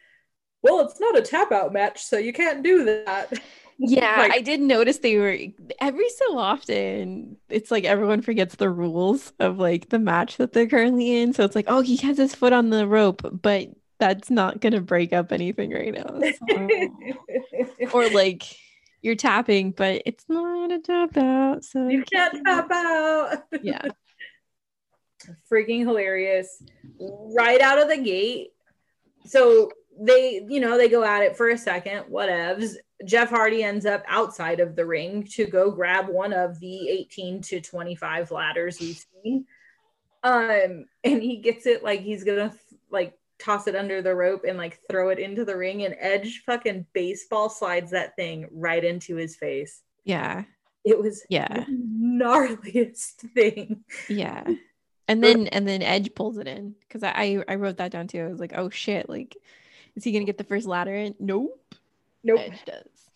[0.61, 3.33] Well, it's not a tap out match, so you can't do that.
[3.79, 5.35] Yeah, like, I did notice they were
[5.81, 7.37] every so often.
[7.49, 11.33] It's like everyone forgets the rules of like the match that they're currently in.
[11.33, 13.69] So it's like, oh, he has his foot on the rope, but
[14.03, 16.19] that's not gonna break up anything right now.
[16.49, 17.91] So.
[17.93, 18.43] or like
[19.01, 21.63] you're tapping, but it's not a tap out.
[21.63, 23.43] So you can't tap out.
[23.63, 23.87] Yeah.
[25.49, 26.61] Freaking hilarious.
[26.99, 28.49] Right out of the gate.
[29.25, 32.75] So they, you know, they go at it for a second, whatevs.
[33.05, 37.41] Jeff Hardy ends up outside of the ring to go grab one of the 18
[37.43, 39.45] to 25 ladders we've seen.
[40.23, 42.53] Um, and he gets it like he's gonna
[42.89, 46.43] like toss it under the rope and like throw it into the ring and Edge
[46.45, 49.81] fucking baseball slides that thing right into his face.
[50.05, 50.43] Yeah.
[50.85, 53.83] It was yeah gnarliest thing.
[54.09, 54.43] Yeah.
[55.09, 58.21] And then and then Edge pulls it in because I I wrote that down too.
[58.21, 59.35] I was like, oh shit, like
[59.97, 61.13] is he gonna get the first ladder in?
[61.19, 61.75] Nope.
[62.23, 62.39] Nope.
[62.39, 63.09] Edge does.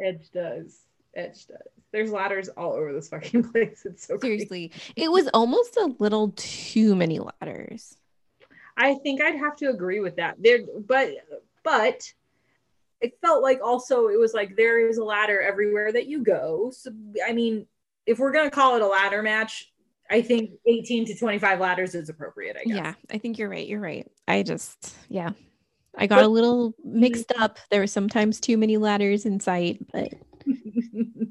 [0.00, 0.80] Edge does.
[1.14, 1.68] Edge does.
[1.92, 3.82] There's ladders all over this fucking place.
[3.84, 4.70] It's so seriously.
[4.70, 4.92] Crazy.
[4.96, 7.94] It was almost a little too many ladders.
[8.76, 10.36] I think I'd have to agree with that.
[10.38, 11.10] There, but
[11.62, 12.12] but
[13.00, 16.70] it felt like also it was like there is a ladder everywhere that you go.
[16.74, 16.90] So
[17.26, 17.66] I mean,
[18.06, 19.72] if we're gonna call it a ladder match,
[20.10, 22.56] I think 18 to 25 ladders is appropriate.
[22.56, 22.76] I guess.
[22.76, 23.66] Yeah, I think you're right.
[23.66, 24.10] You're right.
[24.26, 25.30] I just yeah.
[25.96, 27.58] I got a little mixed up.
[27.70, 30.12] There were sometimes too many ladders in sight, but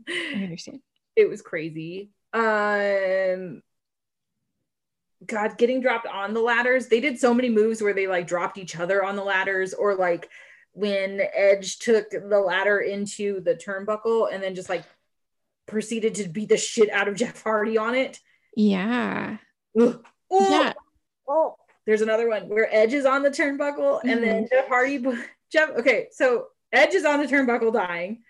[0.10, 0.80] I understand.
[1.16, 2.12] It was crazy.
[2.34, 3.62] Um
[5.28, 6.88] God, getting dropped on the ladders.
[6.88, 9.96] They did so many moves where they like dropped each other on the ladders, or
[9.96, 10.30] like
[10.74, 14.84] when Edge took the ladder into the turnbuckle and then just like
[15.68, 18.20] proceeded to beat the shit out of Jeff Hardy on it.
[18.56, 19.38] Yeah.
[19.80, 20.00] Oh,
[20.32, 20.74] yeah.
[21.28, 21.56] Oh,
[21.86, 24.22] there's another one where Edge is on the turnbuckle and mm-hmm.
[24.22, 25.04] then Jeff Hardy.
[25.52, 28.24] Jeff, okay, so Edge is on the turnbuckle dying.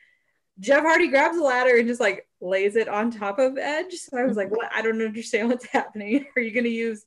[0.60, 3.94] Jeff Hardy grabs the ladder and just like lays it on top of Edge.
[3.94, 4.70] So I was like, what?
[4.74, 6.26] I don't understand what's happening.
[6.36, 7.06] Are you going to use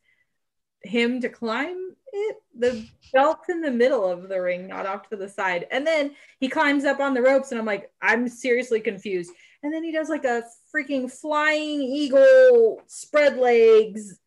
[0.82, 2.36] him to climb it?
[2.58, 5.66] The belt's in the middle of the ring, not off to the side.
[5.70, 9.30] And then he climbs up on the ropes, and I'm like, I'm seriously confused.
[9.62, 10.44] And then he does like a
[10.74, 14.18] freaking flying eagle spread legs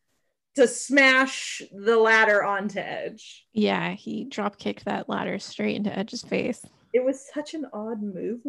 [0.56, 3.46] to smash the ladder onto Edge.
[3.52, 6.64] Yeah, he drop kicked that ladder straight into Edge's face.
[6.92, 8.42] It was such an odd move.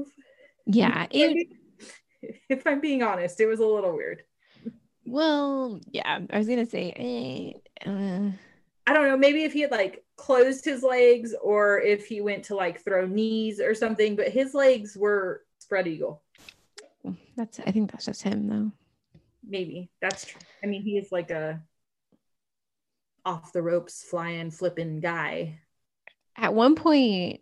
[0.65, 1.47] Yeah, it,
[2.49, 4.23] if I'm being honest, it was a little weird.
[5.05, 6.93] Well, yeah, I was gonna say,
[7.85, 8.31] eh, uh...
[8.87, 9.17] I don't know.
[9.17, 13.05] Maybe if he had like closed his legs, or if he went to like throw
[13.05, 16.23] knees or something, but his legs were spread eagle.
[17.35, 17.59] That's.
[17.59, 18.71] I think that's just him, though.
[19.47, 20.41] Maybe that's true.
[20.63, 21.61] I mean, he is like a
[23.25, 25.59] off the ropes, flying, flipping guy.
[26.35, 27.41] At one point,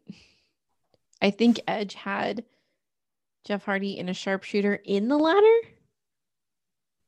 [1.22, 2.44] I think Edge had
[3.46, 5.58] Jeff Hardy in a sharpshooter in the ladder?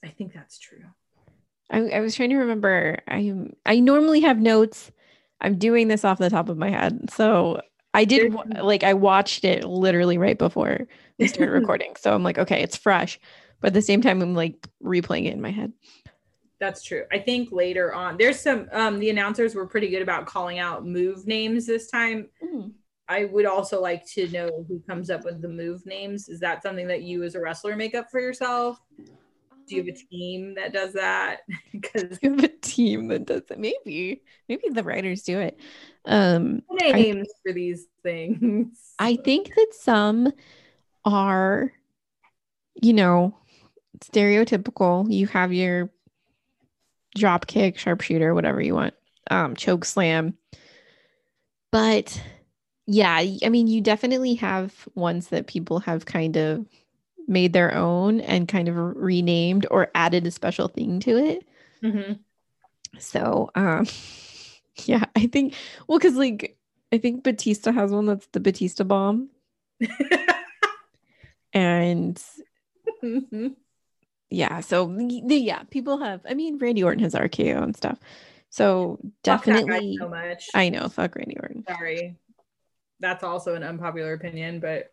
[0.03, 0.83] I think that's true.
[1.69, 2.99] I, I was trying to remember.
[3.07, 3.33] I
[3.65, 4.91] I normally have notes.
[5.39, 7.61] I'm doing this off the top of my head, so
[7.93, 11.95] I did like I watched it literally right before we started recording.
[11.97, 13.19] So I'm like, okay, it's fresh,
[13.59, 15.71] but at the same time, I'm like replaying it in my head.
[16.59, 17.05] That's true.
[17.11, 18.67] I think later on, there's some.
[18.71, 22.29] Um, the announcers were pretty good about calling out move names this time.
[22.43, 22.73] Mm.
[23.11, 26.29] I would also like to know who comes up with the move names.
[26.29, 28.79] Is that something that you as a wrestler make up for yourself?
[29.67, 31.41] Do you have a um, team that does that?
[31.73, 33.59] Because you have a team that does it.
[33.59, 35.59] Maybe, maybe the writers do it.
[36.05, 38.77] Um, names I, for these things.
[38.97, 40.31] I think that some
[41.03, 41.73] are,
[42.81, 43.35] you know,
[43.99, 45.11] stereotypical.
[45.11, 45.91] You have your
[47.17, 48.93] drop kick, sharpshooter, whatever you want,
[49.29, 50.37] um, choke slam,
[51.73, 52.21] but
[52.93, 56.65] yeah, I mean, you definitely have ones that people have kind of
[57.25, 61.47] made their own and kind of renamed or added a special thing to it.
[61.81, 62.13] Mm-hmm.
[62.99, 63.87] So, um,
[64.83, 65.55] yeah, I think,
[65.87, 66.57] well, because like
[66.91, 69.29] I think Batista has one that's the Batista bomb.
[71.53, 72.21] and
[73.01, 73.47] mm-hmm.
[74.29, 76.19] yeah, so yeah, people have.
[76.29, 77.97] I mean, Randy Orton has RKO and stuff.
[78.49, 80.49] So definitely, so much.
[80.53, 81.63] I know, fuck Randy Orton.
[81.65, 82.17] Sorry,
[83.01, 84.91] that's also an unpopular opinion, but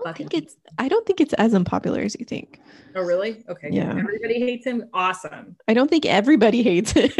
[0.00, 0.56] I don't think it's.
[0.78, 2.60] I don't think it's as unpopular as you think.
[2.94, 3.42] Oh, really?
[3.48, 3.68] Okay.
[3.72, 3.90] Yeah.
[3.90, 4.88] Everybody hates him.
[4.92, 5.56] Awesome.
[5.66, 7.10] I don't think everybody hates him.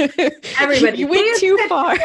[0.61, 0.99] Everybody.
[0.99, 1.97] you went too far.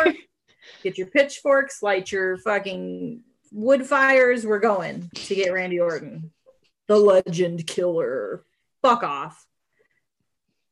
[0.82, 4.46] Get your pitchforks, light your fucking wood fires.
[4.46, 6.32] We're going to get Randy Orton,
[6.88, 8.44] the legend killer.
[8.82, 9.46] Fuck off.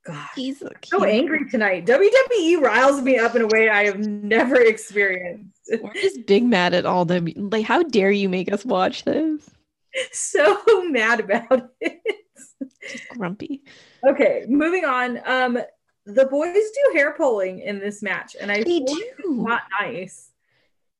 [0.04, 1.86] God, he's so angry tonight.
[1.86, 5.52] WWE riles me up in a way I have never experienced.
[5.70, 7.28] We're just big mad at all them.
[7.36, 9.50] Like, how dare you make us watch this?
[10.14, 12.02] So mad about it.
[12.90, 13.62] Just grumpy.
[14.08, 15.20] Okay, moving on.
[15.26, 15.60] Um,
[16.06, 20.30] the boys do hair pulling in this match, and I they do not nice.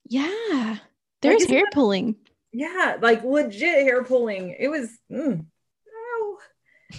[0.10, 0.78] Yeah,
[1.22, 2.18] there's like, hair pulling.
[2.52, 4.56] Yeah, like legit hair pulling.
[4.60, 4.90] It was.
[5.10, 5.46] Mm.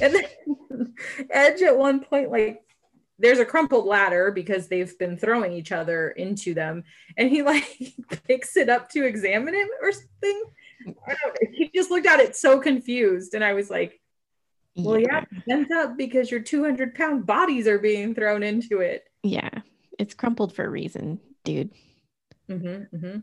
[0.00, 0.94] And then
[1.30, 2.62] Edge at one point, like,
[3.18, 6.82] there's a crumpled ladder because they've been throwing each other into them,
[7.16, 7.94] and he like
[8.26, 10.42] picks it up to examine it or something.
[10.86, 11.50] I don't know.
[11.52, 14.00] He just looked at it so confused, and I was like,
[14.76, 19.04] well, yeah, bent up because your 200 pound bodies are being thrown into it.
[19.22, 19.50] Yeah,
[19.98, 21.70] it's crumpled for a reason, dude.
[22.48, 23.18] Mm-hmm, mm-hmm.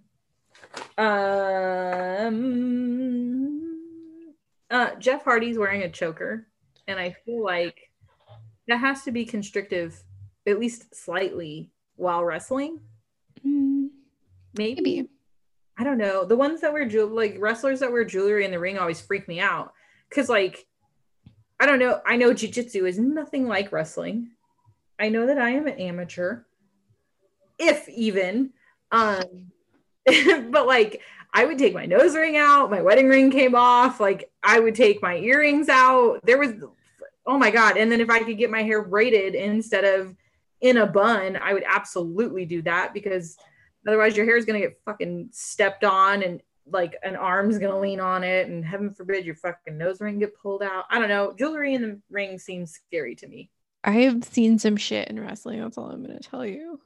[2.28, 2.36] Um,
[4.70, 6.48] uh, Jeff Hardy's wearing a choker,
[6.90, 7.92] and I feel like
[8.68, 10.02] that has to be constrictive,
[10.48, 12.80] at least slightly, while wrestling.
[13.46, 13.90] Mm,
[14.58, 14.82] maybe.
[14.82, 15.10] maybe.
[15.78, 16.26] I don't know.
[16.26, 19.28] The ones that wear jewelry, like wrestlers that wear jewelry in the ring, always freak
[19.28, 19.74] me out
[20.10, 20.66] because, like,
[21.60, 22.02] I don't know.
[22.06, 24.32] I know jujitsu is nothing like wrestling.
[25.00, 26.42] I know that I am an amateur,
[27.58, 28.52] if even.
[28.92, 29.52] Um,
[30.50, 31.02] but like
[31.34, 34.76] I would take my nose ring out, my wedding ring came off, like I would
[34.76, 36.20] take my earrings out.
[36.24, 36.54] There was
[37.26, 37.78] oh my god.
[37.78, 40.16] And then if I could get my hair braided instead of
[40.62, 43.38] in a bun, I would absolutely do that because
[43.88, 48.00] otherwise your hair is gonna get fucking stepped on and like an arm's gonna lean
[48.00, 50.86] on it, and heaven forbid your fucking nose ring get pulled out.
[50.90, 51.34] I don't know.
[51.38, 53.50] Jewelry in the ring seems scary to me.
[53.84, 55.62] I have seen some shit in wrestling.
[55.62, 56.80] That's all I'm gonna tell you.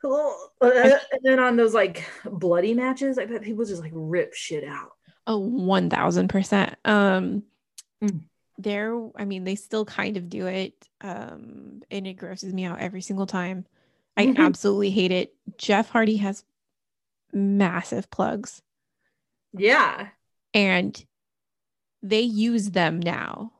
[0.00, 0.36] Cool.
[0.60, 4.64] Uh, and then on those like bloody matches, I bet people just like rip shit
[4.64, 4.92] out.
[5.26, 6.76] Oh, one thousand percent.
[6.84, 7.44] Um,
[8.02, 8.20] mm.
[8.62, 8.98] There.
[9.16, 10.88] I mean, they still kind of do it.
[11.00, 13.66] Um, and it grosses me out every single time.
[14.16, 14.42] I mm-hmm.
[14.42, 15.34] absolutely hate it.
[15.58, 16.44] Jeff Hardy has
[17.32, 18.62] massive plugs.
[19.52, 20.08] Yeah.
[20.54, 21.02] And
[22.02, 23.52] they use them now.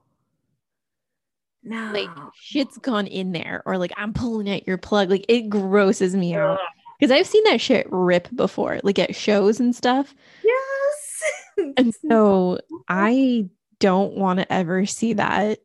[1.64, 1.90] No.
[1.92, 5.10] Like shit's gone in there, or like I'm pulling at your plug.
[5.10, 6.58] Like it grosses me out.
[6.98, 10.14] Because I've seen that shit rip before, like at shows and stuff.
[10.42, 11.22] Yes.
[11.76, 13.48] and so I
[13.82, 15.58] don't want to ever see that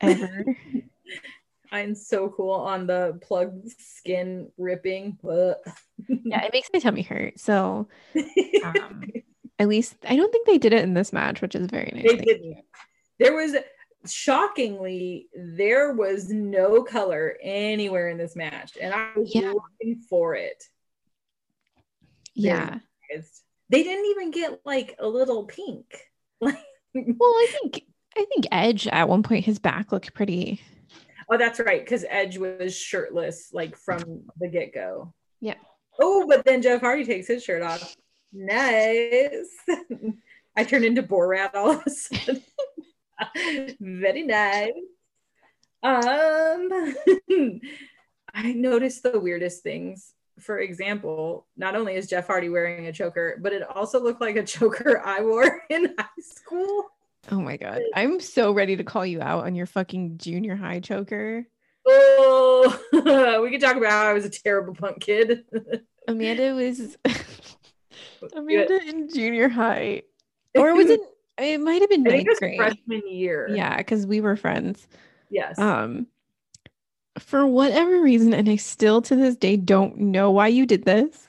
[0.00, 0.44] ever.
[1.72, 5.18] I'm so cool on the plug skin ripping.
[5.22, 5.62] but
[6.08, 7.38] yeah, it makes my tummy hurt.
[7.38, 7.86] So
[8.64, 9.04] um,
[9.60, 12.02] at least I don't think they did it in this match, which is very nice.
[12.02, 12.58] They didn't.
[13.20, 13.54] There was
[14.06, 19.52] shockingly there was no color anywhere in this match, and I was yeah.
[19.52, 20.64] looking for it.
[22.34, 22.80] Yeah,
[23.68, 25.86] they didn't even get like a little pink.
[27.06, 27.84] Well, I think
[28.16, 30.60] I think Edge at one point his back looked pretty.
[31.30, 35.12] Oh, that's right, because Edge was shirtless like from the get go.
[35.40, 35.54] Yeah.
[35.98, 37.96] Oh, but then Jeff Hardy takes his shirt off.
[38.32, 39.48] Nice.
[40.56, 42.42] I turned into Borat all of a sudden.
[43.80, 44.72] Very nice.
[45.82, 46.68] Um,
[48.34, 50.14] I noticed the weirdest things.
[50.40, 54.36] For example, not only is Jeff Hardy wearing a choker, but it also looked like
[54.36, 56.86] a choker I wore in high school.
[57.30, 57.80] Oh my god.
[57.94, 61.46] I'm so ready to call you out on your fucking junior high choker.
[61.86, 62.80] Oh,
[63.42, 65.44] we could talk about how I was a terrible punk kid.
[66.08, 66.96] Amanda was
[68.34, 70.02] Amanda in junior high,
[70.54, 71.00] or was it?
[71.38, 73.48] It might have been ninth grade, freshman year.
[73.50, 74.86] Yeah, because we were friends.
[75.30, 75.58] Yes.
[75.58, 76.06] Um,
[77.18, 81.28] for whatever reason, and I still to this day don't know why you did this.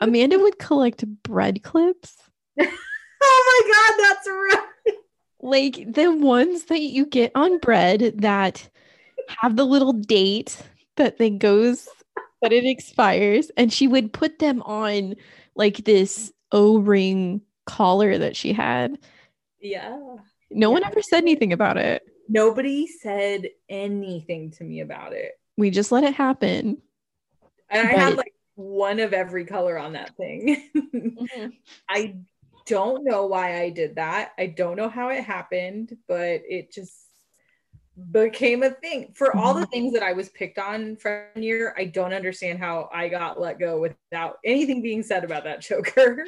[0.00, 2.16] Amanda would collect bread clips.
[2.60, 4.69] oh my god, that's right.
[5.40, 8.68] Like the ones that you get on bread that
[9.28, 10.60] have the little date
[10.96, 11.88] that then goes
[12.42, 15.14] that it expires, and she would put them on
[15.54, 18.98] like this O-ring collar that she had.
[19.60, 19.98] Yeah.
[20.50, 20.72] No yeah.
[20.72, 22.02] one ever said anything about it.
[22.28, 25.32] Nobody said anything to me about it.
[25.56, 26.78] We just let it happen.
[27.68, 30.70] And I had like one of every color on that thing.
[30.76, 31.46] mm-hmm.
[31.88, 32.16] I
[32.70, 34.30] don't know why I did that.
[34.38, 36.94] I don't know how it happened, but it just
[38.12, 39.12] became a thing.
[39.14, 39.70] For all the mm-hmm.
[39.70, 43.58] things that I was picked on freshman year, I don't understand how I got let
[43.58, 46.24] go without anything being said about that choker.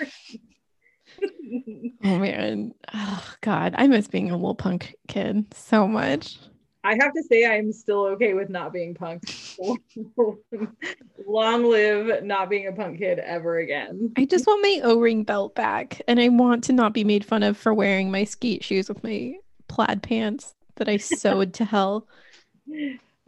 [2.04, 2.74] oh man.
[2.92, 3.76] Oh god.
[3.78, 6.38] I miss being a little punk kid so much.
[6.84, 9.22] I have to say I'm still okay with not being punk.
[11.26, 14.12] Long live not being a punk kid ever again.
[14.16, 17.42] I just want my O-ring belt back and I want to not be made fun
[17.42, 19.34] of for wearing my skeet shoes with my
[19.68, 22.08] plaid pants that I sewed to hell.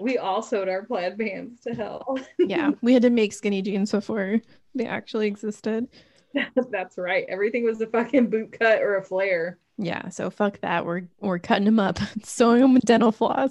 [0.00, 2.18] We all sewed our plaid pants to hell.
[2.38, 4.40] yeah, we had to make skinny jeans before
[4.74, 5.88] they actually existed.
[6.70, 7.24] That's right.
[7.28, 9.58] Everything was a fucking boot cut or a flare.
[9.76, 10.86] Yeah, so fuck that.
[10.86, 13.50] We're we're cutting them up, sewing them with dental floss.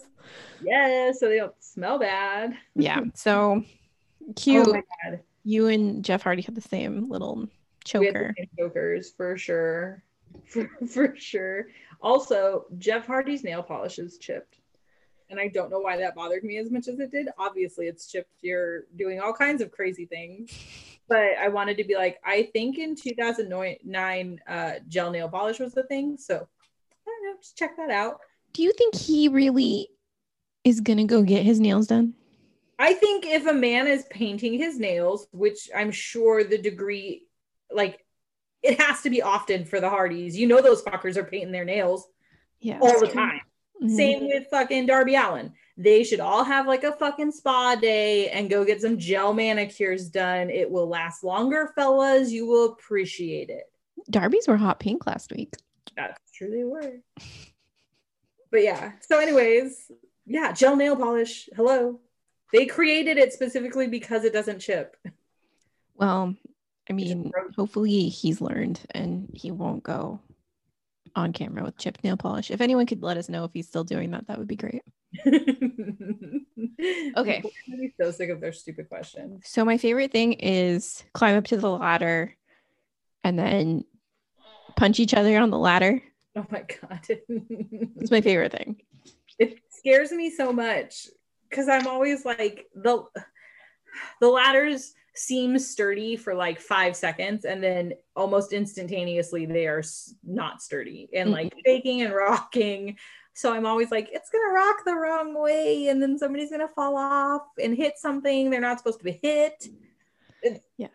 [0.64, 2.56] Yeah, so they don't smell bad.
[2.76, 3.02] yeah.
[3.16, 4.68] So oh cute.
[4.68, 7.48] Oh you and Jeff Hardy had the same little
[7.84, 8.34] choker.
[8.38, 10.04] Same chokers for sure.
[10.48, 11.68] For, for sure.
[12.02, 14.58] Also, Jeff Hardy's nail polish is chipped.
[15.30, 17.30] And I don't know why that bothered me as much as it did.
[17.38, 18.34] Obviously, it's chipped.
[18.42, 20.52] You're doing all kinds of crazy things
[21.14, 25.72] but I wanted to be like, I think in 2009, uh, gel nail polish was
[25.72, 26.18] the thing.
[26.18, 26.40] So I
[27.06, 28.20] don't know, just check that out.
[28.52, 29.90] Do you think he really
[30.64, 32.16] is going to go get his nails done?
[32.80, 37.28] I think if a man is painting his nails, which I'm sure the degree,
[37.72, 38.04] like,
[38.64, 40.36] it has to be often for the Hardys.
[40.36, 42.08] You know, those fuckers are painting their nails
[42.60, 43.42] yeah, all the time.
[43.80, 43.96] Mm-hmm.
[43.96, 48.50] Same with fucking Darby Allin they should all have like a fucking spa day and
[48.50, 50.50] go get some gel manicures done.
[50.50, 52.32] It will last longer, fellas.
[52.32, 53.64] You will appreciate it.
[54.10, 55.54] Darby's were hot pink last week.
[55.96, 57.00] That's true, they were.
[58.52, 58.92] But yeah.
[59.02, 59.92] So, anyways,
[60.28, 61.50] yeah, gel nail polish.
[61.56, 62.00] Hello.
[62.52, 64.96] They created it specifically because it doesn't chip.
[65.96, 66.36] Well,
[66.88, 70.20] I mean, hopefully he's learned and he won't go
[71.16, 72.52] on camera with chipped nail polish.
[72.52, 74.82] If anyone could let us know if he's still doing that, that would be great.
[77.18, 77.44] okay.
[77.72, 79.44] I'm so sick of their stupid questions.
[79.46, 82.36] So my favorite thing is climb up to the ladder
[83.24, 83.86] and then
[84.76, 86.02] punch each other on the ladder.
[86.36, 87.02] Oh my god.
[87.08, 88.82] it's my favorite thing.
[89.38, 91.08] It scares me so much
[91.50, 93.04] because I'm always like the
[94.20, 99.84] the ladders seem sturdy for like five seconds and then almost instantaneously they are
[100.24, 101.60] not sturdy and like mm-hmm.
[101.66, 102.98] shaking and rocking.
[103.36, 106.98] So i'm always like it's gonna rock the wrong way and then somebody's gonna fall
[106.98, 109.68] off and hit something they're not supposed to be hit.
[110.78, 110.88] Yeah.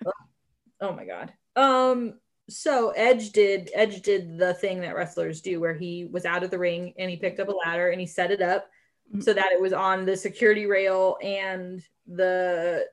[0.81, 1.33] oh my god.
[1.57, 2.14] Um
[2.50, 6.50] so edge did edge did the thing that wrestlers do where he was out of
[6.50, 8.68] the ring and he picked up a ladder and he set it up
[9.12, 9.20] mm-hmm.
[9.20, 12.87] so that it was on the security rail and the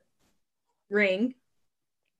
[0.90, 1.34] ring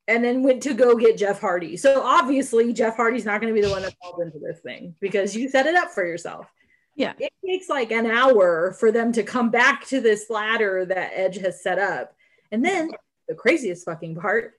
[0.09, 1.76] and then went to go get Jeff Hardy.
[1.76, 4.94] So obviously Jeff Hardy's not going to be the one that falls into this thing
[5.00, 6.46] because you set it up for yourself.
[6.94, 7.12] Yeah.
[7.18, 11.38] It takes like an hour for them to come back to this ladder that Edge
[11.38, 12.14] has set up.
[12.52, 12.90] And then
[13.29, 14.55] the craziest fucking part,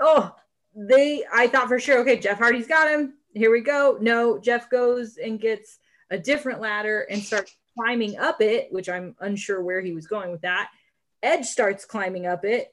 [0.00, 0.34] oh,
[0.74, 3.14] they I thought for sure, okay, Jeff Hardy's got him.
[3.34, 3.98] Here we go.
[4.00, 5.78] No, Jeff goes and gets
[6.10, 10.30] a different ladder and starts climbing up it, which I'm unsure where he was going
[10.30, 10.70] with that.
[11.22, 12.72] Edge starts climbing up it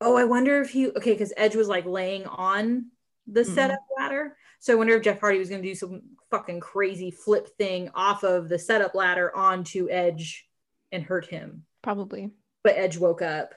[0.00, 2.86] Oh, I wonder if he okay because Edge was like laying on
[3.26, 3.54] the mm-hmm.
[3.54, 4.36] setup ladder.
[4.60, 7.90] So I wonder if Jeff Hardy was going to do some fucking crazy flip thing
[7.94, 10.48] off of the setup ladder onto Edge
[10.90, 11.64] and hurt him.
[11.82, 12.30] Probably.
[12.64, 13.54] But Edge woke up,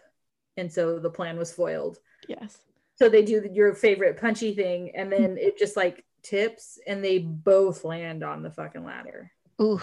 [0.57, 1.97] and so the plan was foiled.
[2.27, 2.57] Yes.
[2.95, 7.19] So they do your favorite punchy thing, and then it just like tips, and they
[7.19, 9.31] both land on the fucking ladder.
[9.61, 9.81] Ooh,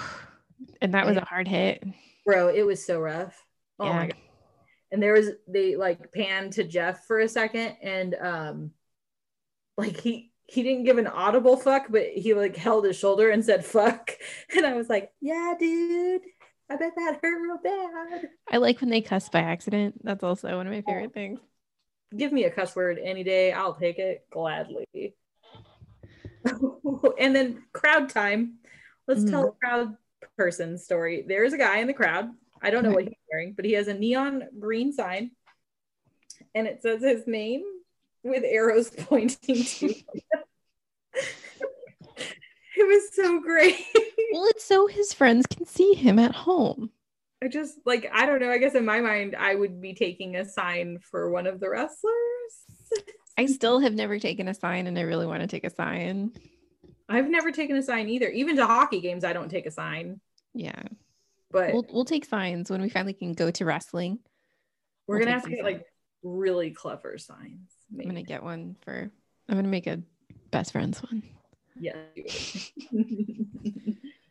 [0.81, 1.85] and that was a hard hit,
[2.25, 2.49] bro.
[2.49, 3.45] It was so rough.
[3.79, 3.93] Oh yeah.
[3.93, 4.17] my god
[4.91, 8.71] and there was they like panned to Jeff for a second and um
[9.77, 13.45] like he he didn't give an audible fuck but he like held his shoulder and
[13.45, 14.13] said fuck.
[14.57, 16.23] And I was like yeah dude.
[16.71, 18.29] I bet that hurt real bad.
[18.51, 20.05] I like when they cuss by accident.
[20.05, 21.41] That's also one of my favorite things.
[22.15, 23.53] Give me a cuss word any day.
[23.53, 25.15] I'll take it gladly.
[27.19, 28.59] And then crowd time.
[29.07, 29.31] Let's mm.
[29.31, 29.97] tell a crowd
[30.37, 31.25] person story.
[31.27, 32.31] There's a guy in the crowd
[32.63, 35.31] I don't know what he's wearing, but he has a neon green sign
[36.55, 37.63] and it says his name
[38.23, 39.95] with arrows pointing to
[42.77, 43.77] it was so great.
[44.33, 46.91] well, it's so his friends can see him at home.
[47.43, 48.51] I just like I don't know.
[48.51, 51.69] I guess in my mind, I would be taking a sign for one of the
[51.69, 52.13] wrestlers.
[53.37, 56.33] I still have never taken a sign, and I really want to take a sign.
[57.09, 58.29] I've never taken a sign either.
[58.29, 60.21] Even to hockey games, I don't take a sign.
[60.53, 60.83] Yeah,
[61.51, 64.19] but we'll, we'll take signs when we finally can go to wrestling.
[65.07, 65.75] We're we'll gonna have to get signs.
[65.75, 65.87] like
[66.23, 67.71] really clever signs.
[67.93, 69.11] I'm gonna get one for.
[69.49, 70.03] I'm gonna make a
[70.51, 71.23] best friends one.
[71.81, 71.97] Yeah.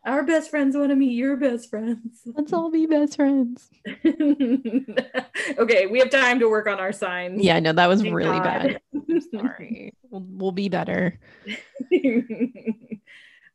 [0.07, 2.21] Our best friends want to meet your best friends.
[2.25, 3.69] Let's all be best friends.
[4.05, 7.43] okay, we have time to work on our signs.
[7.43, 8.43] Yeah, no, that was Thank really God.
[8.43, 8.81] bad.
[8.93, 9.93] I'm sorry.
[10.09, 11.19] We'll, we'll be better.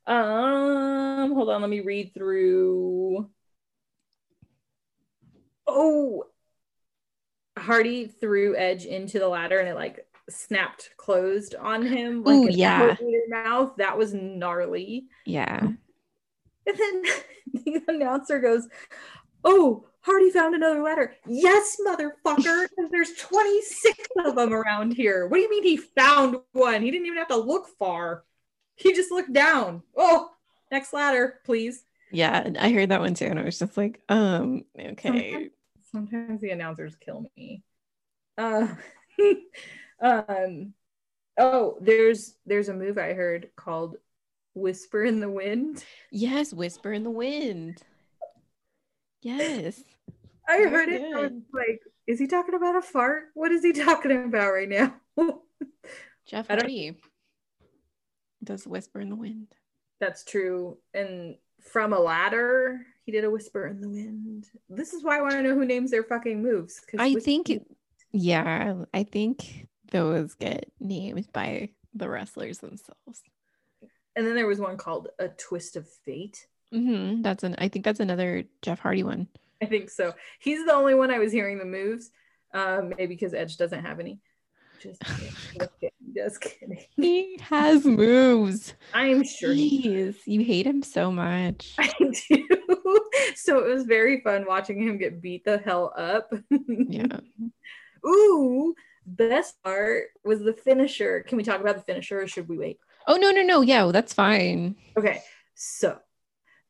[0.05, 3.02] um, hold on, let me read through.
[5.73, 6.25] Oh,
[7.57, 12.23] Hardy threw Edge into the ladder and it like snapped closed on him.
[12.23, 12.95] Like Ooh, yeah.
[13.27, 13.73] Mouth.
[13.77, 15.05] That was gnarly.
[15.25, 15.59] Yeah.
[16.65, 17.03] And then
[17.53, 18.67] the announcer goes,
[19.43, 21.15] Oh, Hardy found another ladder.
[21.27, 22.67] Yes, motherfucker.
[22.91, 25.27] There's 26 of them around here.
[25.27, 26.81] What do you mean he found one?
[26.81, 28.23] He didn't even have to look far.
[28.75, 29.83] He just looked down.
[29.95, 30.29] Oh,
[30.71, 31.85] next ladder, please.
[32.11, 33.25] Yeah, I heard that one too.
[33.25, 35.49] And I was just like, um, okay.
[35.93, 37.63] Sometimes, sometimes the announcers kill me.
[38.37, 38.67] Uh
[40.01, 40.73] um
[41.37, 43.97] oh, there's there's a move I heard called
[44.55, 45.83] Whisper in the Wind.
[46.11, 47.81] Yes, Whisper in the Wind.
[49.21, 49.83] Yes.
[50.49, 51.01] I Very heard it.
[51.15, 53.25] I was like, is he talking about a fart?
[53.33, 54.95] What is he talking about right now?
[56.25, 56.97] Jeff Hardy
[58.43, 59.47] does Whisper in the Wind.
[60.01, 60.79] That's true.
[60.93, 64.47] And from a ladder, he did a Whisper in the Wind.
[64.69, 66.81] This is why I want to know who names their fucking moves.
[66.97, 67.51] I think,
[68.11, 73.23] yeah, I think those get named by the wrestlers themselves
[74.15, 76.47] and then there was one called A Twist of Fate.
[76.73, 77.21] Mm-hmm.
[77.21, 77.55] That's an.
[77.57, 79.27] I think that's another Jeff Hardy one.
[79.61, 80.13] I think so.
[80.39, 82.11] He's the only one I was hearing the moves.
[82.53, 84.19] Um, maybe because Edge doesn't have any.
[84.81, 85.33] Just kidding.
[85.57, 86.13] Just kidding.
[86.15, 86.85] Just kidding.
[86.95, 88.73] He has moves.
[88.93, 89.53] I'm sure.
[89.53, 91.73] Jeez, you hate him so much.
[91.77, 92.47] I do.
[93.35, 96.31] so it was very fun watching him get beat the hell up.
[96.67, 97.19] yeah.
[98.05, 98.75] Ooh,
[99.05, 101.21] best part was the finisher.
[101.21, 102.79] Can we talk about the finisher or should we wait?
[103.07, 103.61] Oh no, no, no.
[103.61, 104.75] Yeah, that's fine.
[104.97, 105.21] Okay.
[105.55, 105.99] So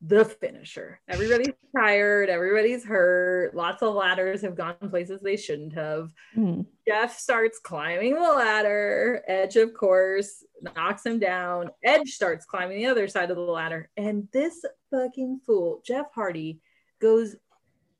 [0.06, 1.00] the finisher.
[1.08, 3.54] Everybody's tired, everybody's hurt.
[3.54, 6.10] Lots of ladders have gone places they shouldn't have.
[6.36, 6.66] Mm.
[6.86, 9.22] Jeff starts climbing the ladder.
[9.26, 11.70] Edge, of course, knocks him down.
[11.82, 13.88] Edge starts climbing the other side of the ladder.
[13.96, 16.60] And this fucking fool, Jeff Hardy,
[17.00, 17.36] goes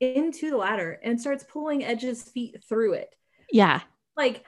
[0.01, 3.15] into the ladder and starts pulling Edge's feet through it.
[3.51, 3.81] Yeah.
[4.17, 4.45] Like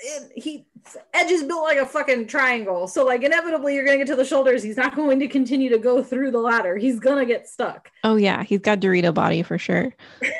[0.00, 0.66] it, he
[1.14, 2.86] edge is built like a fucking triangle.
[2.86, 4.62] So like inevitably you're gonna get to the shoulders.
[4.62, 6.76] He's not going to continue to go through the ladder.
[6.76, 7.90] He's gonna get stuck.
[8.04, 8.42] Oh yeah.
[8.42, 9.94] He's got dorito body for sure.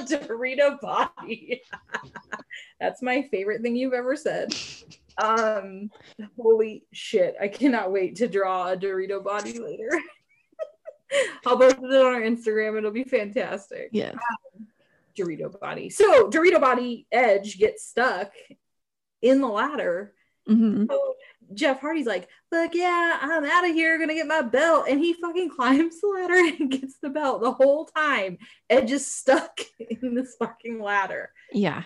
[0.00, 1.62] Dorito body.
[2.80, 4.54] That's my favorite thing you've ever said.
[5.18, 5.90] Um
[6.36, 7.36] holy shit.
[7.40, 9.90] I cannot wait to draw a dorito body later.
[11.46, 12.78] I'll post it on our instagram.
[12.78, 13.90] It'll be fantastic.
[13.92, 14.66] Yeah um,
[15.20, 15.90] Dorito Body.
[15.90, 18.32] So Dorito Body Edge gets stuck
[19.22, 20.14] in the ladder.
[20.48, 20.86] Mm-hmm.
[20.90, 21.14] So
[21.54, 24.86] Jeff Hardy's like, look, yeah, I'm out of here, gonna get my belt.
[24.88, 28.38] And he fucking climbs the ladder and gets the belt the whole time.
[28.68, 31.30] Edge is stuck in this fucking ladder.
[31.52, 31.82] Yeah.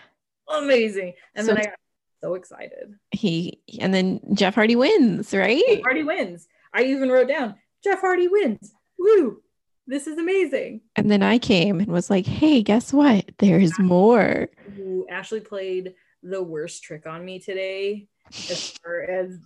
[0.49, 1.15] Amazing.
[1.35, 1.79] And so then I got
[2.23, 2.95] so excited.
[3.11, 5.63] He and then Jeff Hardy wins, right?
[5.67, 6.47] Jeff Hardy wins.
[6.73, 8.75] I even wrote down Jeff Hardy wins.
[8.99, 9.43] Woo.
[9.87, 10.81] This is amazing.
[10.97, 13.31] And then I came and was like, hey, guess what?
[13.39, 14.49] There's more.
[14.79, 19.39] Ooh, Ashley played the worst trick on me today as far as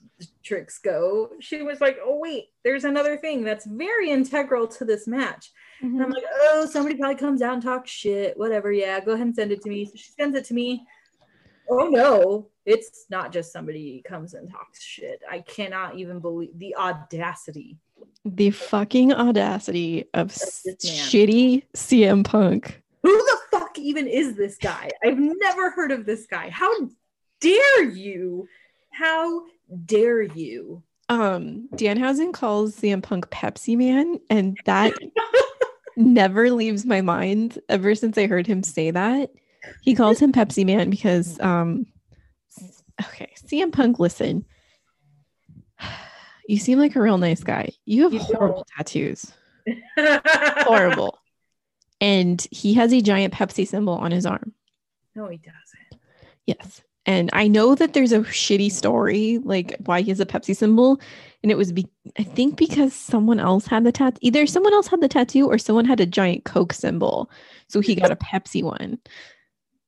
[0.45, 1.31] tricks go.
[1.41, 5.51] She was like, oh, wait, there's another thing that's very integral to this match.
[5.83, 5.97] Mm-hmm.
[5.97, 8.39] And I'm like, oh, somebody probably comes out and talks shit.
[8.39, 8.71] Whatever.
[8.71, 9.87] Yeah, go ahead and send it to me.
[9.87, 10.87] So she sends it to me.
[11.71, 15.21] Oh, no, it's not just somebody comes and talks shit.
[15.29, 17.77] I cannot even believe the audacity
[18.37, 22.83] the fucking audacity of shitty CM Punk.
[23.03, 24.91] Who the fuck even is this guy?
[25.05, 26.51] I've never heard of this guy.
[26.51, 26.71] How
[27.41, 28.49] dare you?
[28.91, 29.43] How
[29.85, 30.83] dare you?
[31.09, 34.93] Um, Danhausen calls CM Punk Pepsi Man, and that
[35.97, 39.31] never leaves my mind ever since I heard him say that.
[39.83, 41.87] He calls him Pepsi Man because um
[43.01, 44.45] okay, CM Punk, listen
[46.49, 47.71] you seem like a real nice guy.
[47.85, 48.67] You have you horrible don't.
[48.77, 49.33] tattoos.
[49.99, 51.19] horrible.
[52.01, 54.55] And he has a giant Pepsi symbol on his arm.
[55.15, 56.03] No, he doesn't.
[56.47, 56.83] Yes.
[57.05, 61.01] And I know that there's a shitty story, like why he has a Pepsi symbol.
[61.43, 61.89] And it was, be-
[62.19, 64.19] I think, because someone else had the tattoo.
[64.23, 67.31] Either someone else had the tattoo or someone had a giant Coke symbol.
[67.69, 68.99] So he got a Pepsi one.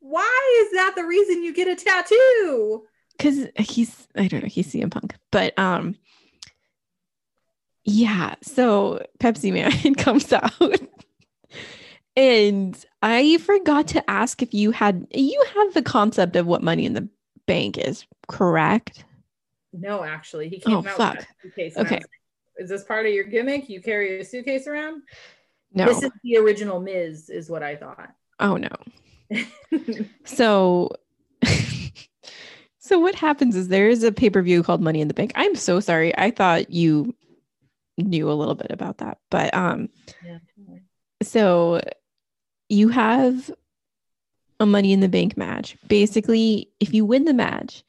[0.00, 2.84] Why is that the reason you get a tattoo?
[3.16, 5.14] Because he's, I don't know, he's CM Punk.
[5.30, 5.96] But um,
[7.84, 8.34] yeah.
[8.42, 10.52] So Pepsi Man comes out
[12.16, 16.84] And I forgot to ask if you had you have the concept of what money
[16.84, 17.08] in the
[17.46, 19.04] bank is, correct?
[19.72, 21.14] No, actually, he oh, came Oh, out fuck.
[21.16, 21.76] with a suitcase.
[21.76, 21.94] Okay.
[21.96, 22.06] like,
[22.58, 23.68] Is this part of your gimmick?
[23.68, 25.02] You carry a suitcase around?
[25.72, 25.86] No.
[25.86, 28.10] This is the original Miz, is what I thought.
[28.40, 28.68] oh no.
[30.24, 30.90] So
[32.78, 35.32] so what happens is there is a pay-per-view called Money in the Bank.
[35.36, 36.16] I'm so sorry.
[36.18, 37.14] I thought you
[38.02, 39.18] knew a little bit about that.
[39.30, 39.88] But um
[40.24, 40.38] Yeah.
[41.22, 41.80] so
[42.68, 43.50] you have
[44.60, 45.76] a money in the bank match.
[45.88, 47.82] Basically, if you win the match,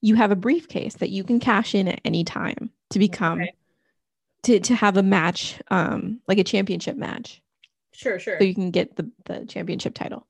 [0.00, 3.54] you have a briefcase that you can cash in at any time to become Okay.
[4.42, 7.40] to, to have a match, um, like a championship match.
[7.92, 8.36] Sure, sure.
[8.38, 10.26] So you can get the, the championship title.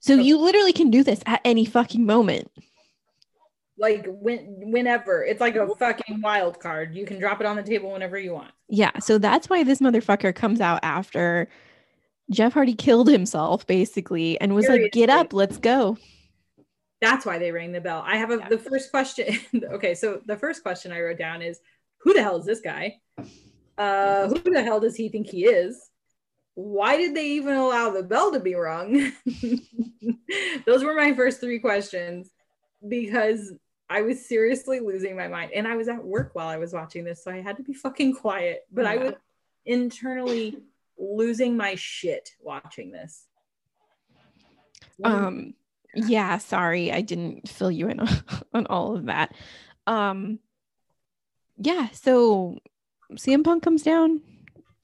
[0.00, 0.22] So Okay.
[0.22, 2.50] you literally can do this at any fucking moment.
[3.78, 5.24] Like when whenever.
[5.24, 6.94] It's like a fucking wild card.
[6.94, 8.52] You can drop it on the table whenever you want.
[8.68, 8.98] Yeah.
[9.00, 11.48] So that's why this motherfucker comes out after
[12.30, 15.98] Jeff Hardy killed himself, basically, and was like, get up, let's go.
[17.00, 18.02] That's why they rang the bell.
[18.06, 18.48] I have a Yeah.
[18.48, 19.38] the first question.
[19.72, 21.60] okay, so the first question I wrote down is
[21.98, 22.96] who the hell is this guy?
[23.76, 25.90] Uh who the hell does he think he is?
[26.54, 29.12] Why did they even allow the bell to be rung?
[30.66, 32.30] Those were my first three questions
[32.88, 33.52] because
[33.88, 35.52] I was seriously losing my mind.
[35.54, 37.74] And I was at work while I was watching this, so I had to be
[37.74, 38.66] fucking quiet.
[38.72, 39.14] But I was
[39.66, 40.58] internally
[40.98, 43.26] losing my shit watching this.
[45.02, 45.54] Um,
[45.94, 48.08] yeah, sorry, I didn't fill you in on,
[48.54, 49.34] on all of that.
[49.86, 50.38] Um,
[51.56, 52.58] yeah, so
[53.12, 54.20] CM Punk comes down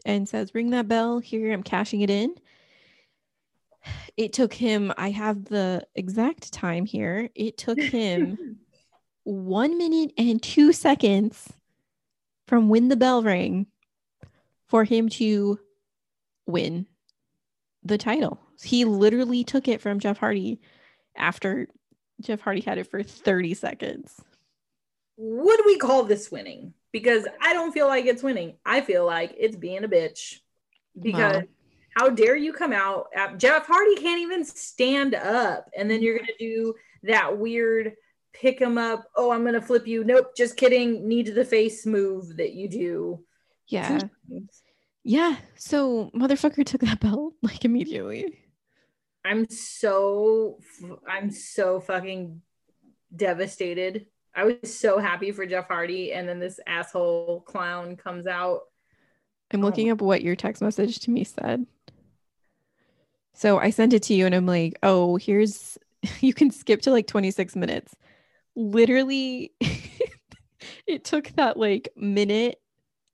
[0.05, 1.19] and says, "Ring that bell.
[1.19, 2.35] Here, I'm cashing it in."
[4.17, 4.93] It took him.
[4.99, 7.31] I have the exact time here.
[7.35, 8.59] It took him
[9.25, 11.53] one minute and two seconds
[12.47, 13.67] from when the bell rang
[14.67, 15.59] for him to
[16.47, 16.87] win
[17.83, 18.41] the title.
[18.63, 20.61] He literally took it from Jeff Hardy
[21.17, 21.69] after
[22.21, 24.21] Jeff Hardy had it for 30 seconds.
[25.17, 26.73] would we call this winning?
[26.93, 28.57] Because I don't feel like it's winning.
[28.65, 30.41] I feel like it's being a bitch.
[30.99, 31.43] Because Wow.
[31.97, 33.09] how dare you come out?
[33.37, 37.97] Jeff Hardy can't even stand up, and then you're gonna do that weird
[38.33, 39.05] pick him up.
[39.17, 40.05] Oh, I'm gonna flip you.
[40.05, 41.07] Nope, just kidding.
[41.09, 43.25] Knee to the face move that you do.
[43.67, 44.01] Yeah.
[45.03, 45.37] Yeah.
[45.57, 48.45] So motherfucker took that belt like immediately.
[49.25, 50.59] I'm so
[51.09, 52.41] I'm so fucking
[53.15, 54.07] devastated.
[54.35, 58.61] I was so happy for Jeff Hardy, and then this asshole clown comes out.
[59.53, 61.67] I'm Oh looking up what your text message to me said.
[63.35, 65.79] So I sent it to you and I'm like, oh, here's,
[66.21, 67.97] you can skip to like 26 minutes.
[68.57, 69.53] Literally,
[70.87, 72.61] it took that like minute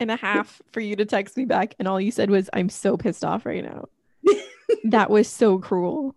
[0.01, 1.75] and a half for you to text me back.
[1.79, 3.87] And all you said was, I'm so pissed off right now.
[4.85, 6.15] that was so cruel.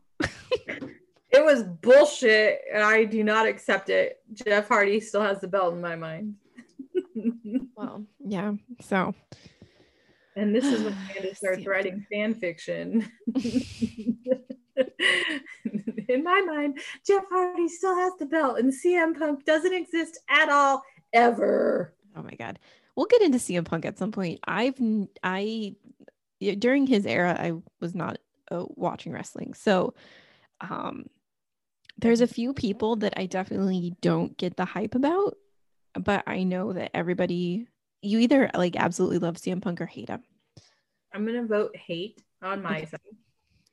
[1.31, 4.19] It was bullshit, and I do not accept it.
[4.33, 6.35] Jeff Hardy still has the belt in my mind.
[7.75, 8.53] Well, yeah.
[8.81, 9.13] So
[10.39, 13.09] and this is when Amanda starts writing fan fiction.
[16.07, 20.49] in my mind, Jeff Hardy still has the belt, and CM Punk doesn't exist at
[20.49, 21.93] all, ever.
[22.15, 22.59] Oh my god.
[22.95, 24.39] We'll get into CM Punk at some point.
[24.45, 24.75] I've
[25.23, 25.75] I
[26.39, 28.17] during his era I was not
[28.51, 29.53] uh, watching wrestling.
[29.53, 29.93] So
[30.61, 31.05] um
[31.97, 35.35] there's a few people that I definitely don't get the hype about,
[35.93, 37.67] but I know that everybody
[38.01, 40.23] you either like absolutely love CM Punk or hate him.
[41.13, 42.99] I'm gonna vote hate on my side.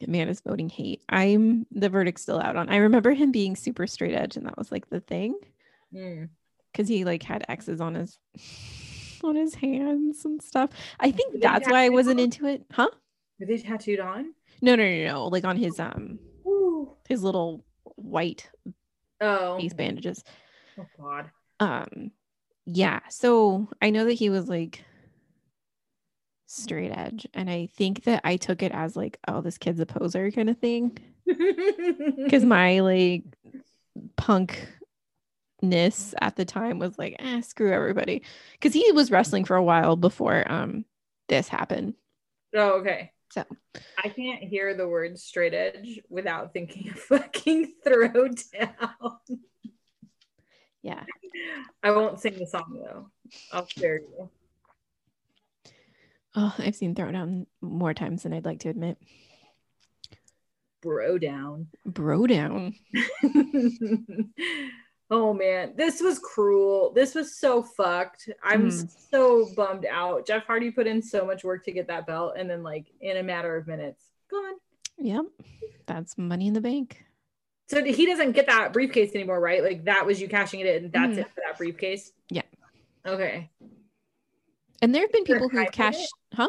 [0.06, 1.02] Man is voting hate.
[1.08, 2.68] I'm the verdict still out on.
[2.68, 5.34] I remember him being super straight edge and that was like the thing
[5.94, 6.28] Mm.
[6.72, 8.18] because he like had X's on his
[9.24, 10.70] on his hands and stuff.
[11.00, 12.24] I think Did that's why I wasn't him?
[12.24, 12.64] into it.
[12.72, 12.88] Huh?
[13.40, 14.34] Were they tattooed on?
[14.60, 15.24] No, no, no, no.
[15.28, 16.90] Like on his um Ooh.
[17.08, 18.50] his little white
[19.20, 19.56] Oh.
[19.58, 20.22] face bandages.
[20.78, 21.30] oh God.
[21.60, 22.10] Um
[22.66, 24.84] yeah, so I know that he was like
[26.46, 29.86] straight edge and I think that I took it as like oh this kid's a
[29.86, 30.96] poser kind of thing
[32.30, 33.24] cuz my like
[34.16, 38.22] punkness at the time was like eh, screw everybody
[38.60, 40.84] cuz he was wrestling for a while before um
[41.28, 41.94] this happened.
[42.54, 43.12] Oh, okay.
[43.30, 43.44] So.
[44.02, 49.18] I can't hear the word straight edge without thinking of fucking throwdown.
[50.82, 51.02] Yeah.
[51.82, 53.10] I won't sing the song though.
[53.52, 54.30] I'll spare you.
[56.38, 58.98] Oh, I've seen Throwdown more times than I'd like to admit.
[60.82, 61.68] Bro down.
[61.86, 62.74] Bro down.
[65.10, 66.92] oh man, this was cruel.
[66.92, 68.28] This was so fucked.
[68.44, 68.90] I'm Mhm.
[69.10, 70.26] so bummed out.
[70.26, 73.16] Jeff Hardy put in so much work to get that belt, and then like in
[73.16, 74.54] a matter of minutes, gone.
[74.98, 75.24] Yep.
[75.86, 77.02] That's money in the bank.
[77.68, 79.62] So he doesn't get that briefcase anymore, right?
[79.62, 81.20] Like that was you cashing it in, and that's Mhm.
[81.20, 82.12] it for that briefcase.
[82.28, 82.42] Yeah.
[83.04, 83.50] Okay.
[84.82, 86.48] And there have been Is there a people who've cashed, huh?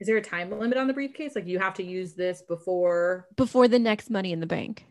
[0.00, 1.34] Is there a time limit on the briefcase?
[1.34, 3.26] Like you have to use this before?
[3.36, 4.84] Before the next money in the bank.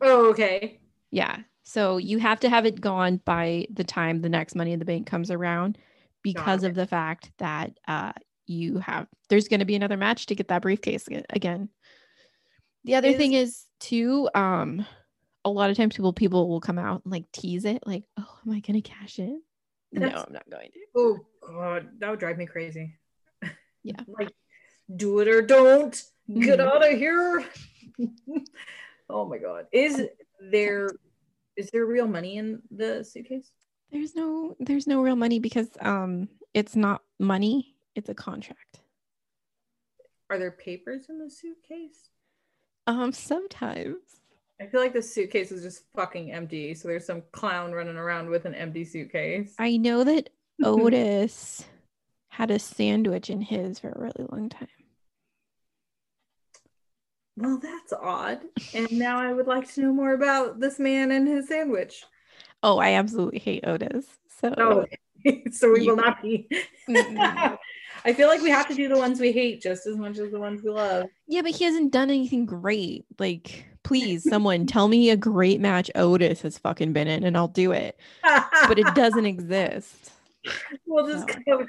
[0.00, 0.80] Oh, okay.
[1.10, 1.38] Yeah.
[1.64, 4.84] So you have to have it gone by the time the next money in the
[4.84, 5.78] bank comes around
[6.22, 8.12] because of the fact that uh
[8.46, 11.68] you have there's going to be another match to get that briefcase again.
[12.84, 14.86] The other Is- thing is too um
[15.44, 18.38] a lot of times people people will come out and like tease it like, "Oh,
[18.44, 19.40] am I going to cash it?"
[19.92, 20.80] No, I'm not going to.
[20.96, 22.94] Oh god, that would drive me crazy.
[23.82, 24.00] Yeah.
[24.08, 24.32] like
[24.94, 25.92] do it or don't.
[26.32, 26.66] Get Mhm.
[26.66, 27.44] out of here.
[29.10, 29.66] oh my god.
[29.72, 30.02] Is
[30.50, 30.90] there
[31.56, 33.50] is there real money in the suitcase?
[33.92, 38.80] There's no there's no real money because um it's not money, it's a contract.
[40.30, 42.10] Are there papers in the suitcase?
[42.86, 43.96] Um sometimes
[44.60, 46.74] I feel like the suitcase is just fucking empty.
[46.74, 49.54] So there's some clown running around with an empty suitcase.
[49.58, 50.30] I know that
[50.62, 50.80] Mm-hmm.
[50.86, 51.64] Otis
[52.30, 54.68] had a sandwich in his for a really long time.
[57.36, 58.40] well, that's odd.
[58.74, 62.04] And now I would like to know more about this man and his sandwich.
[62.62, 64.06] Oh, I absolutely hate Otis.
[64.40, 64.86] So Oh,
[65.52, 66.48] so we You- will not be.
[68.04, 70.30] I feel like we have to do the ones we hate just as much as
[70.30, 71.06] the ones we love.
[71.26, 73.04] yeah, but he hasn't done anything great.
[73.18, 77.48] Like, please, someone tell me a great match Otis has fucking been in, and I'll
[77.48, 77.98] do it.
[78.22, 80.12] But it doesn't exist.
[80.86, 81.58] We'll just No.
[81.58, 81.66] go.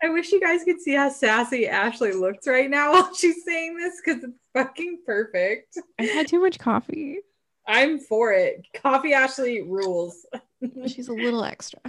[0.02, 3.76] I wish you guys could see how sassy Ashley looks right now while she's saying
[3.76, 5.78] this because it's fucking perfect.
[5.98, 7.18] I had too much coffee.
[7.66, 8.66] I'm for it.
[8.74, 10.26] Coffee Ashley rules.
[10.86, 11.80] She's a little extra.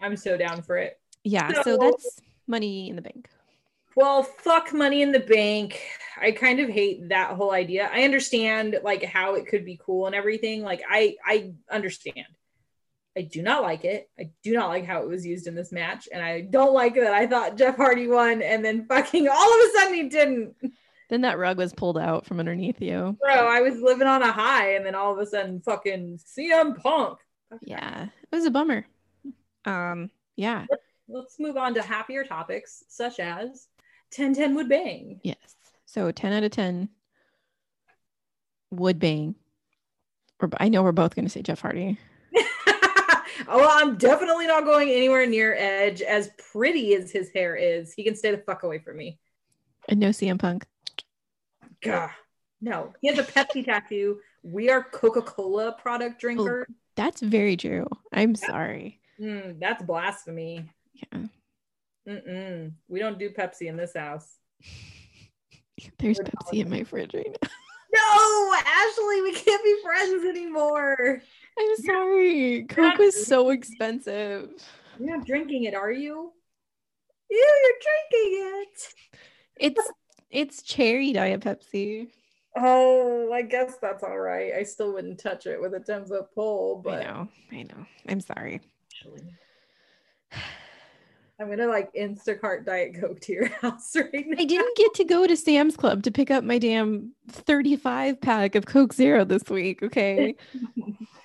[0.00, 0.98] I'm so down for it.
[1.24, 3.28] Yeah, So- so that's money in the bank.
[3.96, 5.80] Well, fuck money in the bank.
[6.20, 7.90] I kind of hate that whole idea.
[7.92, 10.62] I understand like how it could be cool and everything.
[10.62, 12.26] Like I I understand.
[13.16, 14.08] I do not like it.
[14.18, 16.08] I do not like how it was used in this match.
[16.12, 19.68] And I don't like that I thought Jeff Hardy won and then fucking all of
[19.68, 20.54] a sudden he didn't.
[21.08, 23.16] Then that rug was pulled out from underneath you.
[23.20, 26.80] Bro, I was living on a high and then all of a sudden fucking CM
[26.80, 27.18] Punk.
[27.62, 28.86] Yeah, it was a bummer.
[29.64, 30.66] Um, yeah,
[31.08, 33.66] Let's move on to happier topics such as
[34.16, 35.20] 1010 would bang.
[35.24, 35.36] yes.
[35.84, 36.88] So 10 out of 10
[38.70, 39.34] would bang.
[40.58, 41.98] I know we're both going to say Jeff Hardy.
[43.50, 46.02] Oh, I'm definitely not going anywhere near Edge.
[46.02, 49.18] As pretty as his hair is, he can stay the fuck away from me.
[49.88, 50.66] And no CM Punk.
[51.82, 52.10] Gah.
[52.60, 54.20] No, he has a Pepsi tattoo.
[54.42, 56.68] We are Coca Cola product drinker.
[56.94, 57.86] That's very true.
[58.12, 59.00] I'm sorry.
[59.18, 60.70] Mm, that's blasphemy.
[60.94, 61.20] Yeah.
[62.06, 62.72] Mm-mm.
[62.88, 64.36] We don't do Pepsi in this house.
[65.98, 67.48] There's We're Pepsi in my fridge right now.
[67.92, 71.22] No, Ashley, we can't be friends anymore.
[71.60, 72.64] I'm sorry.
[72.68, 74.50] Coke was so expensive.
[74.98, 76.32] You're not drinking it, are you?
[77.30, 78.94] Ew, you're drinking it.
[79.56, 79.90] It's
[80.30, 82.08] it's cherry diet Pepsi.
[82.56, 84.52] Oh, I guess that's all right.
[84.54, 87.28] I still wouldn't touch it with a 10 foot pole, but I know.
[87.52, 87.86] I know.
[88.08, 88.60] I'm sorry.
[88.90, 89.22] actually,
[91.40, 94.36] I'm gonna like Instacart Diet Coke to your house right now.
[94.40, 98.54] I didn't get to go to Sam's Club to pick up my damn 35 pack
[98.54, 99.82] of Coke Zero this week.
[99.82, 100.36] Okay.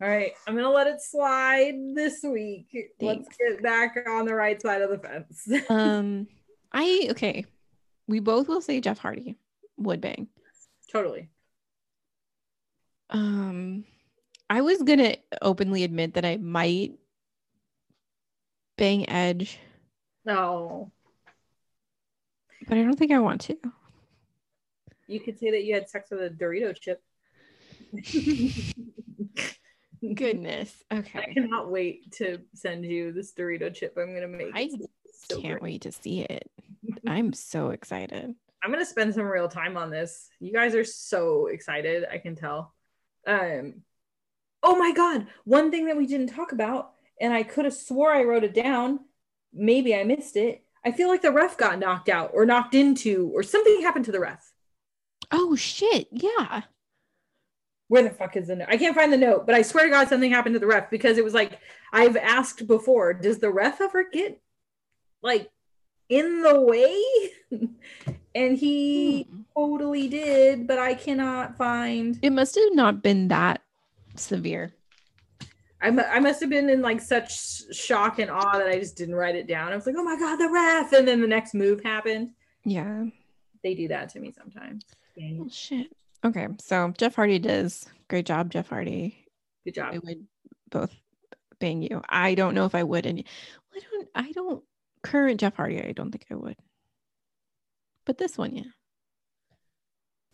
[0.00, 2.68] All right, I'm gonna let it slide this week.
[3.00, 5.48] Let's get back on the right side of the fence.
[5.70, 6.28] um,
[6.72, 7.44] I okay.
[8.06, 9.36] We both will say Jeff Hardy
[9.76, 10.28] would bang.
[10.92, 11.30] totally.
[13.10, 13.84] Um,
[14.48, 16.92] I was gonna openly admit that I might
[18.76, 19.58] bang Edge,
[20.24, 20.92] No,
[22.68, 23.56] but I don't think I want to.
[25.08, 27.02] you could say that you had sex with a Dorito chip.
[30.14, 30.82] Goodness.
[30.92, 31.18] Okay.
[31.18, 34.50] I cannot wait to send you this Dorito chip I'm gonna make.
[34.54, 34.70] I
[35.12, 35.62] so Can't great.
[35.62, 36.50] wait to see it.
[37.06, 38.34] I'm so excited.
[38.62, 40.28] I'm gonna spend some real time on this.
[40.40, 42.74] You guys are so excited, I can tell.
[43.26, 43.82] Um
[44.62, 48.12] oh my god, one thing that we didn't talk about, and I could have swore
[48.12, 49.00] I wrote it down.
[49.52, 50.64] Maybe I missed it.
[50.84, 54.12] I feel like the ref got knocked out or knocked into, or something happened to
[54.12, 54.52] the ref.
[55.30, 56.08] Oh shit.
[56.12, 56.62] Yeah.
[57.88, 58.68] Where the fuck is the note?
[58.70, 60.90] I can't find the note, but I swear to God, something happened to the ref
[60.90, 61.58] because it was like
[61.92, 64.40] I've asked before, does the ref ever get
[65.22, 65.50] like
[66.08, 67.02] in the way?
[68.34, 69.40] and he Hmm.
[69.56, 72.18] totally did, but I cannot find.
[72.22, 73.62] It must have not been that
[74.16, 74.74] severe.
[75.80, 79.14] I, I must have been in like such shock and awe that I just didn't
[79.14, 79.72] write it down.
[79.72, 80.92] I was like, oh my God, the ref.
[80.92, 82.30] And then the next move happened.
[82.64, 83.04] Yeah.
[83.62, 84.84] They do that to me sometimes.
[85.20, 85.86] Oh, shit.
[86.24, 86.48] Okay.
[86.60, 87.86] So Jeff Hardy does.
[88.08, 89.26] Great job, Jeff Hardy.
[89.64, 89.94] Good job.
[89.94, 90.26] I would
[90.70, 90.94] both
[91.60, 92.02] bang you.
[92.08, 93.06] I don't know if I would.
[93.06, 93.24] And
[93.74, 94.64] I don't, I don't,
[95.02, 96.56] current Jeff Hardy, I don't think I would.
[98.04, 98.62] But this one, yeah.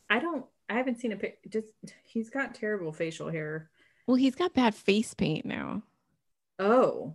[0.09, 1.39] I don't, I haven't seen a pic.
[1.51, 1.67] Just,
[2.05, 3.71] he's got terrible facial hair.
[4.07, 5.83] Well, he's got bad face paint now.
[6.59, 7.15] Oh.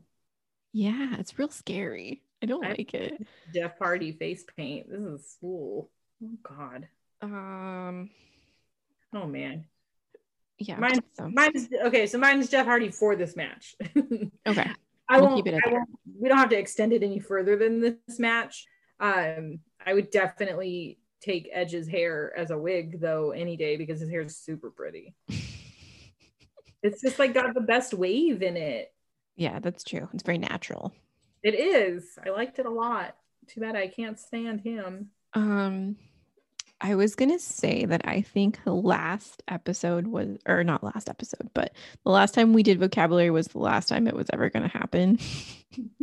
[0.73, 2.21] Yeah, it's real scary.
[2.43, 3.25] I don't I, like it.
[3.53, 4.89] Jeff Hardy face paint.
[4.89, 5.89] This is school.
[6.23, 6.87] Oh God.
[7.21, 8.09] Um.
[9.13, 9.65] Oh man.
[10.59, 10.77] Yeah.
[10.77, 11.29] Mine, so.
[11.29, 12.05] mine's okay.
[12.05, 13.75] So mine's Jeff Hardy for this match.
[14.47, 14.71] okay.
[15.07, 15.59] I we'll won't, keep it.
[15.65, 15.89] I won't,
[16.19, 18.67] we don't have to extend it any further than this match.
[18.99, 24.09] Um, I would definitely take Edge's hair as a wig though any day because his
[24.09, 25.15] hair is super pretty.
[26.83, 28.93] it's just like got the best wave in it.
[29.35, 30.09] Yeah, that's true.
[30.13, 30.93] It's very natural.
[31.41, 32.17] It is.
[32.23, 33.15] I liked it a lot.
[33.47, 35.09] Too bad I can't stand him.
[35.33, 35.95] Um
[36.81, 41.09] I was going to say that I think the last episode was, or not last
[41.09, 41.73] episode, but
[42.05, 44.77] the last time we did vocabulary was the last time it was ever going to
[44.77, 45.19] happen.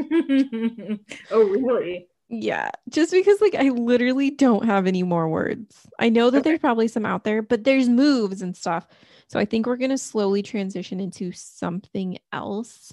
[1.30, 2.08] oh, really?
[2.28, 2.70] Yeah.
[2.90, 5.86] Just because, like, I literally don't have any more words.
[5.98, 6.50] I know that okay.
[6.50, 8.86] there's probably some out there, but there's moves and stuff.
[9.28, 12.92] So I think we're going to slowly transition into something else.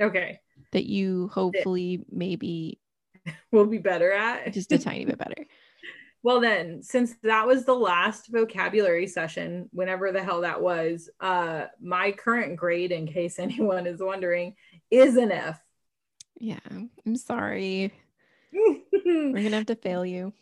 [0.00, 0.40] Okay.
[0.72, 2.80] That you hopefully maybe
[3.52, 4.52] will be better at.
[4.52, 5.46] just a tiny bit better.
[6.22, 11.66] Well, then, since that was the last vocabulary session, whenever the hell that was, uh,
[11.80, 14.54] my current grade, in case anyone is wondering,
[14.90, 15.60] is an F.
[16.38, 17.92] Yeah, I'm sorry.
[18.52, 20.32] We're gonna have to fail you.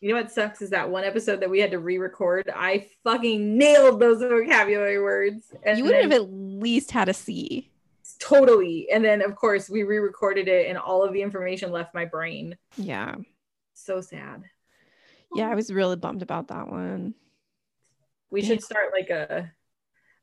[0.00, 2.50] You know what sucks is that one episode that we had to re-record.
[2.54, 5.52] I fucking nailed those vocabulary words.
[5.62, 7.70] And you would have at least had a C.
[8.18, 8.88] Totally.
[8.90, 12.56] And then of course we re-recorded it and all of the information left my brain.
[12.78, 13.16] Yeah.
[13.74, 14.44] So sad.
[15.34, 17.14] Yeah, I was really bummed about that one.
[18.30, 19.52] We should start like a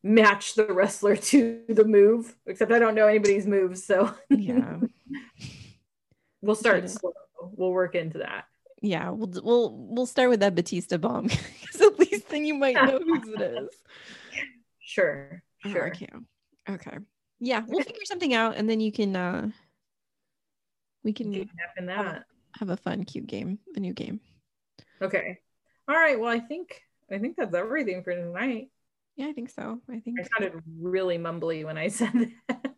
[0.03, 3.85] match the wrestler to the move, except I don't know anybody's moves.
[3.85, 4.77] So yeah,
[6.41, 7.13] we'll start slow.
[7.55, 8.45] We'll work into that.
[8.81, 11.27] Yeah, we'll we'll we'll start with that Batista bomb
[11.61, 13.69] because at least then you might know whose it is.
[14.79, 15.85] Sure, sure.
[15.85, 16.09] Oh, okay,
[16.69, 16.97] okay.
[17.39, 19.49] Yeah, we'll figure something out, and then you can uh
[21.03, 21.49] we can
[21.87, 22.23] have,
[22.59, 24.19] have a fun, cute game, a new game.
[25.01, 25.39] Okay.
[25.87, 26.19] All right.
[26.19, 26.81] Well, I think
[27.11, 28.69] I think that's everything for tonight.
[29.15, 29.81] Yeah, I think so.
[29.89, 32.73] I think I sounded really mumbly when I said that.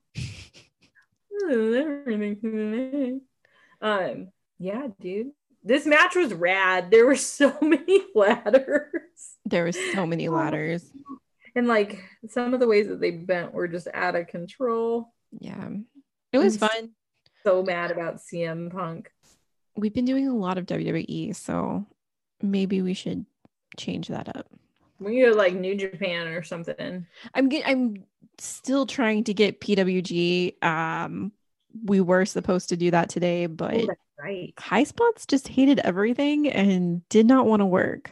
[1.49, 3.21] everything
[3.81, 5.31] Um, yeah, dude.
[5.63, 6.91] This match was rad.
[6.91, 8.85] There were so many ladders.
[9.45, 10.89] There were so many ladders.
[11.55, 15.13] And like some of the ways that they bent were just out of control.
[15.39, 15.69] Yeah.
[16.31, 16.89] It was I'm fun.
[17.45, 19.09] So mad about CM Punk.
[19.75, 21.85] We've been doing a lot of WWE, so
[22.41, 23.25] maybe we should
[23.77, 24.47] change that up.
[24.99, 27.05] We go like New Japan or something.
[27.33, 28.03] I'm get, I'm
[28.37, 30.61] still trying to get PWG.
[30.63, 31.31] Um,
[31.85, 33.87] we were supposed to do that today, but oh,
[34.21, 34.53] right.
[34.57, 38.11] High Spots just hated everything and did not want to work.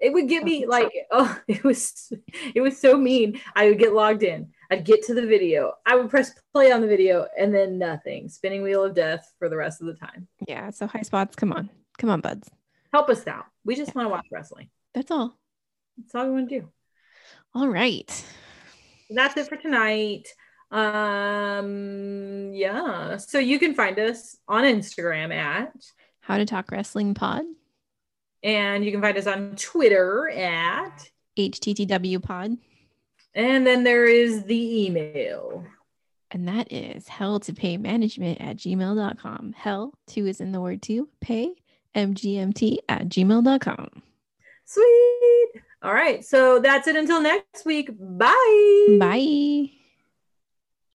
[0.00, 2.12] It would get me like, oh, it was
[2.54, 3.40] it was so mean.
[3.54, 4.50] I would get logged in.
[4.70, 5.74] I'd get to the video.
[5.86, 8.28] I would press play on the video and then nothing.
[8.28, 10.26] Spinning wheel of death for the rest of the time.
[10.48, 10.70] Yeah.
[10.70, 11.70] So high spots, come on.
[11.98, 12.50] Come on, buds
[12.92, 13.46] help us out.
[13.64, 14.68] We just want to watch wrestling.
[14.94, 15.38] That's all.
[15.96, 16.68] That's all we want to do.
[17.54, 18.24] All right.
[19.10, 20.28] That's it for tonight.
[20.70, 23.18] Um yeah.
[23.18, 25.74] So you can find us on Instagram at
[26.20, 27.42] How to Talk Wrestling Pod.
[28.42, 32.56] And you can find us on Twitter at HTTW Pod.
[33.34, 35.64] And then there is the email.
[36.30, 39.52] And that is hell to pay management at gmail.com.
[39.52, 41.52] Hell, two is in the word two, pay
[41.94, 44.02] mgmt at gmail.com.
[44.64, 45.62] Sweet.
[45.82, 46.24] All right.
[46.24, 47.90] So that's it until next week.
[47.98, 48.96] Bye.
[48.98, 49.70] Bye.